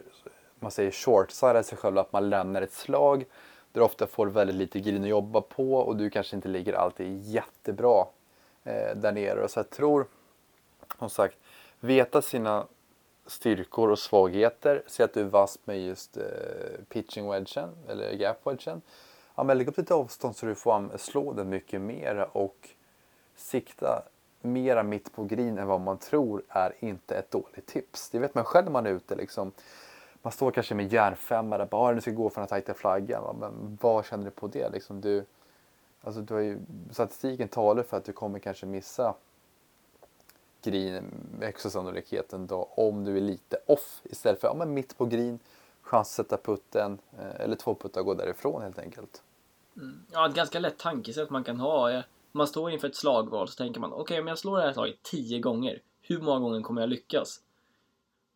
man 0.59 0.71
säger 0.71 0.91
shortside 0.91 1.65
sig 1.65 1.77
själv, 1.77 1.97
att 1.97 2.13
man 2.13 2.29
lämnar 2.29 2.61
ett 2.61 2.73
slag 2.73 3.25
där 3.71 3.81
du 3.81 3.85
ofta 3.85 4.07
får 4.07 4.27
väldigt 4.27 4.55
lite 4.55 4.79
green 4.79 5.03
att 5.03 5.09
jobba 5.09 5.41
på 5.41 5.73
och 5.73 5.95
du 5.95 6.09
kanske 6.09 6.35
inte 6.35 6.47
ligger 6.47 6.73
alltid 6.73 7.21
jättebra 7.21 8.05
eh, 8.63 8.95
där 8.95 9.11
nere. 9.11 9.47
Så 9.47 9.59
jag 9.59 9.69
tror, 9.69 10.05
som 10.99 11.09
sagt, 11.09 11.37
veta 11.79 12.21
sina 12.21 12.67
styrkor 13.25 13.89
och 13.89 13.99
svagheter. 13.99 14.83
Se 14.87 15.03
att 15.03 15.13
du 15.13 15.19
är 15.19 15.25
vass 15.25 15.59
med 15.65 15.81
just 15.81 16.17
eh, 16.17 16.23
pitching 16.89 17.29
wedgen 17.29 17.69
eller 17.89 18.11
gap 18.11 18.47
wedgen. 18.47 18.81
Ja, 19.35 19.43
men 19.43 19.57
lägg 19.57 19.67
upp 19.67 19.77
lite 19.77 19.93
avstånd 19.93 20.35
så 20.35 20.45
du 20.45 20.55
får 20.55 20.97
slå 20.97 21.33
den 21.33 21.49
mycket 21.49 21.81
mer 21.81 22.27
och 22.31 22.69
sikta 23.41 24.03
mera 24.41 24.83
mitt 24.83 25.13
på 25.13 25.23
green 25.23 25.57
än 25.57 25.67
vad 25.67 25.81
man 25.81 25.97
tror 25.97 26.43
är 26.49 26.73
inte 26.79 27.15
ett 27.15 27.31
dåligt 27.31 27.65
tips. 27.65 28.09
Det 28.09 28.19
vet 28.19 28.35
man 28.35 28.43
själv 28.43 28.65
när 28.65 28.71
man 28.71 28.85
är 28.85 28.91
ute 28.91 29.15
liksom. 29.15 29.51
Man 30.21 30.33
står 30.33 30.51
kanske 30.51 30.75
med 30.75 30.93
järnfemma 30.93 31.57
där 31.57 31.65
bara 31.65 31.89
ah, 31.89 31.93
du 31.93 32.01
ska 32.01 32.11
gå 32.11 32.29
för 32.29 32.41
den 32.41 32.47
tajta 32.47 32.73
flaggan. 32.73 33.35
Men 33.39 33.77
vad 33.81 34.05
känner 34.05 34.25
du 34.25 34.31
på 34.31 34.47
det? 34.47 34.69
Liksom 34.69 35.01
du, 35.01 35.25
alltså 36.01 36.21
du 36.21 36.33
har 36.33 36.41
ju, 36.41 36.59
statistiken 36.91 37.47
talar 37.47 37.83
för 37.83 37.97
att 37.97 38.05
du 38.05 38.11
kommer 38.11 38.39
kanske 38.39 38.65
missa 38.65 39.13
green 40.61 41.03
med 41.39 41.47
högsta 41.47 41.69
sannolikheten 41.69 42.47
då 42.47 42.69
om 42.75 43.03
du 43.03 43.17
är 43.17 43.21
lite 43.21 43.57
off 43.65 44.01
istället 44.03 44.41
för 44.41 44.47
ja, 44.47 44.53
men 44.53 44.73
mitt 44.73 44.97
på 44.97 45.05
green, 45.05 45.39
chans 45.81 46.07
att 46.07 46.25
sätta 46.25 46.37
putten 46.37 46.99
eh, 47.19 47.41
eller 47.41 47.55
två 47.55 47.75
puttar 47.75 48.01
och 48.01 48.05
gå 48.05 48.13
därifrån 48.13 48.61
helt 48.61 48.79
enkelt. 48.79 49.23
Mm. 49.75 50.05
Ja, 50.11 50.29
ett 50.29 50.35
ganska 50.35 50.59
lätt 50.59 50.77
tankesätt 50.77 51.29
man 51.29 51.43
kan 51.43 51.59
ha 51.59 51.91
är 51.91 52.05
man 52.33 52.47
står 52.47 52.71
inför 52.71 52.87
ett 52.87 52.95
slagval 52.95 53.47
så 53.47 53.55
tänker 53.55 53.79
man 53.79 53.93
okej, 53.93 54.19
om 54.19 54.27
jag 54.27 54.37
slår 54.37 54.57
det 54.57 54.63
här 54.63 54.73
slaget 54.73 55.03
tio 55.03 55.39
gånger, 55.39 55.81
hur 56.01 56.21
många 56.21 56.39
gånger 56.39 56.61
kommer 56.61 56.81
jag 56.81 56.89
lyckas? 56.89 57.41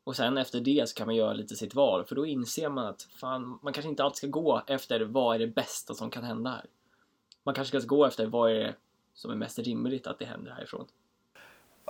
Och 0.04 0.16
sen 0.16 0.38
efter 0.38 0.60
det 0.60 0.90
så 0.90 0.96
kan 0.96 1.08
man 1.08 1.16
göra 1.16 1.34
lite 1.34 1.56
sitt 1.56 1.76
val, 1.76 2.06
för 2.06 2.16
då 2.16 2.26
inser 2.26 2.70
man 2.70 2.86
att 2.86 3.02
fan, 3.02 3.60
man 3.62 3.74
kanske 3.74 3.90
inte 3.90 4.04
alltid 4.04 4.18
ska 4.18 4.28
gå 4.28 4.62
efter 4.68 5.02
vad 5.02 5.36
är 5.36 5.40
det 5.40 5.48
bästa 5.48 5.94
som 5.94 6.10
kan 6.10 6.24
hända 6.24 6.50
här. 6.50 6.66
Man 7.44 7.56
kanske 7.56 7.82
ska 7.82 7.88
gå 7.88 8.06
efter 8.06 8.26
vad 8.26 8.52
är 8.52 8.56
det 8.56 8.76
som 9.14 9.32
är 9.32 9.36
mest 9.36 9.60
rimligt 9.60 10.08
att 10.08 10.20
det 10.20 10.26
händer 10.26 10.52
härifrån. 10.52 10.86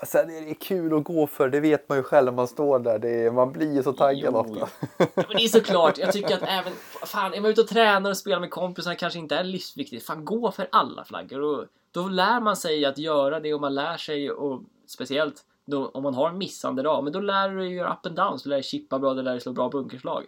Sen 0.04 0.30
är 0.30 0.42
det 0.42 0.54
kul 0.54 0.98
att 0.98 1.04
gå 1.04 1.28
för, 1.28 1.50
det 1.50 1.60
vet 1.60 1.90
man 1.90 1.98
ju 1.98 2.04
själv 2.04 2.26
när 2.26 2.32
man 2.32 2.48
står 2.48 2.80
där. 2.80 3.00
Det 3.00 3.26
är, 3.26 3.32
man 3.32 3.52
blir 3.52 3.76
ju 3.76 3.84
så 3.84 3.94
taggad 3.94 4.34
Jo, 4.34 4.40
ofta. 4.40 4.70
Ja, 4.98 5.08
men 5.16 5.38
det 5.38 5.44
är 5.44 5.48
såklart, 5.48 5.98
jag 5.98 6.12
tycker 6.12 6.36
att 6.36 6.44
även, 6.44 6.74
fan, 7.06 7.34
är 7.34 7.42
man 7.42 7.52
ute 7.52 7.62
och 7.62 7.68
tränar 7.68 8.10
och 8.10 8.18
spelar 8.18 8.40
med 8.40 8.52
kompisar 8.52 8.94
kanske 8.94 9.20
inte 9.20 9.36
är 9.36 9.44
livsviktigt. 9.44 10.06
Fan, 10.06 10.26
gå 10.26 10.52
för 10.52 10.68
alla 10.72 11.06
flaggor. 11.06 11.42
Och 11.42 11.66
då 11.96 12.08
lär 12.08 12.40
man 12.40 12.56
sig 12.56 12.86
att 12.86 12.98
göra 12.98 13.40
det 13.40 13.54
och 13.54 13.62
man 13.62 13.76
lär 13.76 13.98
sig, 13.98 14.32
och 14.32 14.62
speciellt 14.88 15.46
då, 15.66 15.88
om 15.88 16.04
man 16.04 16.14
har 16.14 16.30
en 16.30 16.38
missande 16.38 16.84
dag, 16.84 17.04
men 17.04 17.14
då 17.14 17.20
lär 17.20 17.50
du 17.50 17.58
dig 17.58 17.74
göra 17.74 17.94
up 17.94 18.06
and 18.06 18.16
downs, 18.16 18.44
du 18.44 18.50
lär 18.50 18.56
dig 18.56 18.64
chippa 18.64 19.00
bra, 19.00 19.14
du 19.14 19.22
lär 19.22 19.32
dig 19.32 19.42
slå 19.42 19.52
bra 19.52 19.70
bunkerslag. 19.70 20.24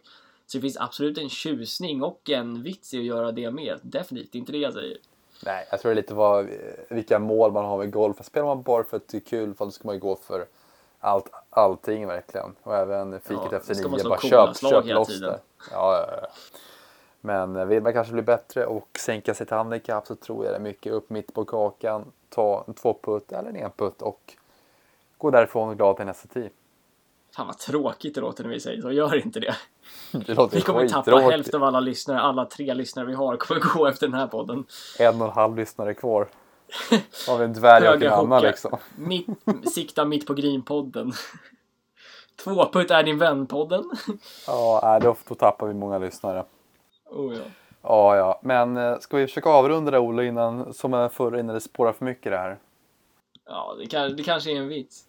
Så 0.46 0.58
det 0.58 0.62
finns 0.62 0.78
absolut 0.78 1.18
en 1.18 1.30
tjusning 1.30 2.04
och 2.04 2.30
en 2.30 2.64
vits 2.64 2.94
i 2.94 3.00
att 3.00 3.06
göra 3.06 3.32
det 3.32 3.52
med. 3.52 3.80
Definitivt, 3.82 4.36
inte 4.36 4.52
det 4.52 4.58
jag 4.58 4.74
säger. 4.74 4.98
Nej, 5.46 5.68
jag 5.72 5.80
tror 5.80 5.90
det 5.90 5.94
är 5.94 6.02
lite 6.02 6.14
vad, 6.14 6.50
vilka 6.90 7.20
mål 7.20 7.52
man 7.52 7.66
har 7.66 7.78
med 7.78 7.92
golf. 7.92 8.26
Spelar 8.26 8.46
man 8.48 8.62
bara 8.62 8.84
för 8.84 8.98
att 8.98 9.08
det 9.08 9.18
är 9.18 9.22
kul, 9.22 9.54
då 9.58 9.72
ska 9.72 9.88
man 9.88 9.96
ju 9.96 10.02
gå 10.02 10.16
för 10.16 10.46
allt, 11.00 11.32
allting 11.50 12.08
verkligen. 12.08 12.56
Och 12.64 12.76
även 12.76 13.20
fiket 13.20 13.48
Ja, 13.52 13.58
efter 13.58 13.90
nio, 13.90 14.10
bara 14.10 14.20
köp, 14.20 14.58
köp 14.58 14.86
loss 14.86 15.20
det. 15.20 15.40
Ja, 15.72 15.98
ja, 15.98 16.20
ja. 16.22 16.28
Men 17.22 17.56
eh, 17.56 17.66
vill 17.66 17.84
man 17.84 17.94
kanske 17.94 18.14
bli 18.14 18.22
bättre 18.22 18.66
och 18.66 18.90
sänka 19.00 19.34
sitt 19.34 19.50
handikapp 19.50 20.08
så 20.08 20.16
tror 20.16 20.46
jag 20.46 20.54
det 20.54 20.58
är 20.58 20.62
mycket 20.62 20.94
upp 20.94 21.10
mitt 21.10 21.34
på 21.34 21.46
kakan, 21.46 22.12
ta 22.30 22.64
en 22.68 22.74
tvåputt 22.74 23.32
eller 23.32 23.50
en 23.50 23.56
enputt 23.56 24.02
och 24.02 24.34
gå 25.18 25.32
därifrån 25.32 25.78
glad 25.78 25.98
till 25.98 26.06
nästa 26.06 26.28
tid. 26.28 26.50
Fan 27.36 27.48
vad 27.48 27.58
tråkigt 27.58 28.16
det 28.16 28.22
låter 28.22 28.44
när 28.44 28.52
vi 28.52 28.60
säger 28.60 28.82
så, 28.82 28.92
gör 28.92 29.26
inte 29.26 29.40
det. 29.40 29.56
Det 30.12 30.34
låter 30.34 30.56
Vi 30.56 30.62
kommer 30.62 30.88
tappa 30.88 31.04
skittråkigt. 31.04 31.32
hälften 31.32 31.62
av 31.62 31.68
alla 31.68 31.80
lyssnare, 31.80 32.20
alla 32.20 32.46
tre 32.46 32.74
lyssnare 32.74 33.06
vi 33.06 33.14
har 33.14 33.38
kommer 33.38 33.62
gå 33.62 33.88
efter 33.88 34.08
den 34.08 34.20
här 34.20 34.28
podden. 34.28 34.66
En 35.00 35.22
och 35.22 35.28
en 35.28 35.34
halv 35.34 35.56
lyssnare 35.56 35.94
kvar. 35.94 36.28
Vi 37.28 37.44
en 37.44 37.54
dvärg 37.54 37.88
och 37.90 38.02
en 38.02 38.14
annan 38.14 38.42
liksom. 38.42 38.78
Mitt, 38.96 39.28
sikta 39.74 40.06
mitt 40.06 40.28
på 40.28 40.34
Green-podden. 40.34 41.14
Tvåputt 42.44 42.92
är 42.92 43.04
din 43.04 43.18
vän-podden. 43.18 43.84
Ja, 44.48 45.00
då, 45.02 45.16
då 45.28 45.36
tappar 45.36 45.68
vi 45.68 45.74
många 45.74 45.98
lyssnare. 45.98 46.46
Oh, 47.10 47.34
ja. 47.36 47.42
Ja, 47.82 48.18
ja, 48.18 48.40
men 48.44 48.78
eh, 48.78 49.00
ska 49.00 49.18
vi 49.18 49.28
försöka 49.28 49.50
avrunda 49.50 49.92
det 49.92 50.00
Olle 50.00 50.26
innan, 50.26 50.74
som 50.74 50.94
jag 50.94 51.12
förr, 51.12 51.38
innan 51.40 51.54
det 51.56 51.62
spårar 51.62 51.94
för 51.94 52.06
mycket 52.06 52.32
det 52.32 52.38
här? 52.38 52.58
ja, 53.46 53.76
det, 53.80 53.86
kan, 53.88 54.16
det 54.16 54.24
kanske 54.24 54.52
är 54.52 54.56
en 54.58 54.68
vits. 54.68 55.04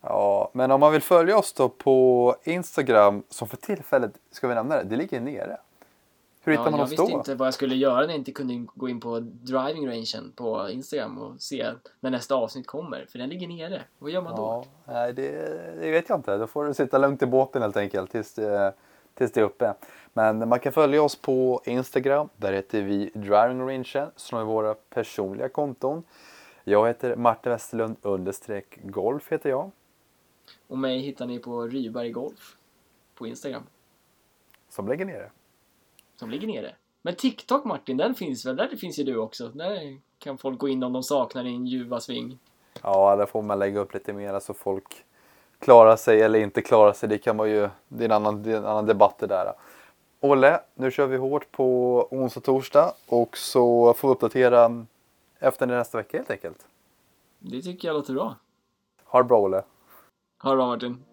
Ja, 0.00 0.50
men 0.52 0.70
om 0.70 0.80
man 0.80 0.92
vill 0.92 1.02
följa 1.02 1.38
oss 1.38 1.52
då 1.52 1.68
på 1.68 2.36
Instagram, 2.44 3.22
som 3.28 3.48
för 3.48 3.56
tillfället, 3.56 4.12
ska 4.30 4.48
vi 4.48 4.54
nämna 4.54 4.76
det, 4.76 4.82
det 4.84 4.96
ligger 4.96 5.20
nere. 5.20 5.56
Hur 6.42 6.52
hittar 6.52 6.64
Ja, 6.64 6.70
man 6.70 6.80
jag 6.80 6.84
oss 6.84 6.92
visste 6.92 7.12
då? 7.12 7.18
inte 7.18 7.34
vad 7.34 7.46
jag 7.46 7.54
skulle 7.54 7.74
göra 7.74 8.00
när 8.00 8.08
jag 8.08 8.14
inte 8.14 8.32
kunde 8.32 8.66
gå 8.74 8.88
in 8.88 9.00
på 9.00 9.20
driving 9.20 9.88
rangen 9.88 10.32
på 10.36 10.68
Instagram 10.70 11.18
och 11.18 11.40
se 11.40 11.66
när 12.00 12.10
nästa 12.10 12.34
avsnitt 12.34 12.66
kommer. 12.66 13.06
För 13.08 13.18
den 13.18 13.28
ligger 13.28 13.48
nere. 13.48 13.82
Vad 13.98 14.10
gör 14.10 14.22
man 14.22 14.36
då? 14.36 14.42
Ja, 14.42 14.64
nej, 14.92 15.12
det, 15.12 15.30
det 15.80 15.90
vet 15.90 16.08
jag 16.08 16.18
inte. 16.18 16.36
Då 16.36 16.46
får 16.46 16.64
du 16.64 16.74
sitta 16.74 16.98
lugnt 16.98 17.22
i 17.22 17.26
båten 17.26 17.62
helt 17.62 17.76
enkelt 17.76 18.10
tills 18.10 18.34
det, 18.34 18.74
tills 19.14 19.32
det 19.32 19.40
är 19.40 19.44
uppe. 19.44 19.74
Men 20.12 20.48
man 20.48 20.60
kan 20.60 20.72
följa 20.72 21.02
oss 21.02 21.16
på 21.16 21.62
Instagram. 21.64 22.28
Där 22.36 22.52
heter 22.52 22.82
vi 22.82 23.10
Driving 23.14 23.60
Range 23.60 24.06
som 24.16 24.38
är 24.38 24.44
våra 24.44 24.74
personliga 24.74 25.48
konton. 25.48 26.02
Jag 26.64 26.86
heter 26.86 27.16
Martin 27.16 27.52
Westerlund 27.52 27.96
understreck 28.02 28.78
golf 28.82 29.32
heter 29.32 29.50
jag. 29.50 29.70
Och 30.68 30.78
mig 30.78 30.98
hittar 30.98 31.26
ni 31.26 31.38
på 31.38 31.62
Ryberg 31.62 32.10
Golf 32.10 32.56
på 33.14 33.26
Instagram. 33.26 33.62
Som 34.68 34.88
lägger 34.88 35.04
ner 35.04 35.18
det. 35.18 35.30
Som 36.16 36.30
ligger 36.30 36.46
nere. 36.46 36.74
Men 37.02 37.14
TikTok 37.14 37.64
Martin, 37.64 37.96
den 37.96 38.14
finns 38.14 38.46
väl? 38.46 38.56
Där 38.56 38.76
finns 38.76 38.98
ju 38.98 39.04
du 39.04 39.16
också. 39.16 39.48
Där 39.48 39.98
kan 40.18 40.38
folk 40.38 40.58
gå 40.58 40.68
in 40.68 40.82
om 40.82 40.92
de 40.92 41.02
saknar 41.02 41.44
din 41.44 41.66
ljuva 41.66 42.00
sving. 42.00 42.38
Ja, 42.82 43.16
där 43.16 43.26
får 43.26 43.42
man 43.42 43.58
lägga 43.58 43.80
upp 43.80 43.94
lite 43.94 44.12
mer 44.12 44.40
så 44.40 44.54
folk 44.54 45.04
klarar 45.64 45.96
sig 45.96 46.22
eller 46.22 46.38
inte 46.38 46.62
klarar 46.62 46.92
sig. 46.92 47.08
Det 47.08 47.18
kan 47.18 47.36
vara 47.36 47.48
ju, 47.48 47.68
det 47.88 48.04
är 48.04 48.08
en 48.08 48.12
annan, 48.12 48.42
det 48.42 48.52
är 48.52 48.56
en 48.56 48.66
annan 48.66 48.86
debatt 48.86 49.18
det 49.18 49.26
där. 49.26 49.52
Olle, 50.20 50.60
nu 50.74 50.90
kör 50.90 51.06
vi 51.06 51.16
hårt 51.16 51.52
på 51.52 52.08
onsdag 52.10 52.40
och 52.40 52.44
torsdag 52.44 52.92
och 53.08 53.36
så 53.36 53.94
får 53.94 54.08
vi 54.08 54.14
uppdatera 54.14 54.84
efter 55.38 55.66
nästa 55.66 55.98
vecka 55.98 56.16
helt 56.16 56.30
enkelt. 56.30 56.66
Det 57.38 57.62
tycker 57.62 57.88
jag 57.88 57.94
låter 57.94 58.12
bra. 58.12 58.34
Ha 59.04 59.18
det 59.18 59.24
bra 59.24 59.40
Olle. 59.40 59.62
Ha 60.42 60.50
det 60.50 60.56
bra 60.56 60.66
Martin. 60.66 61.04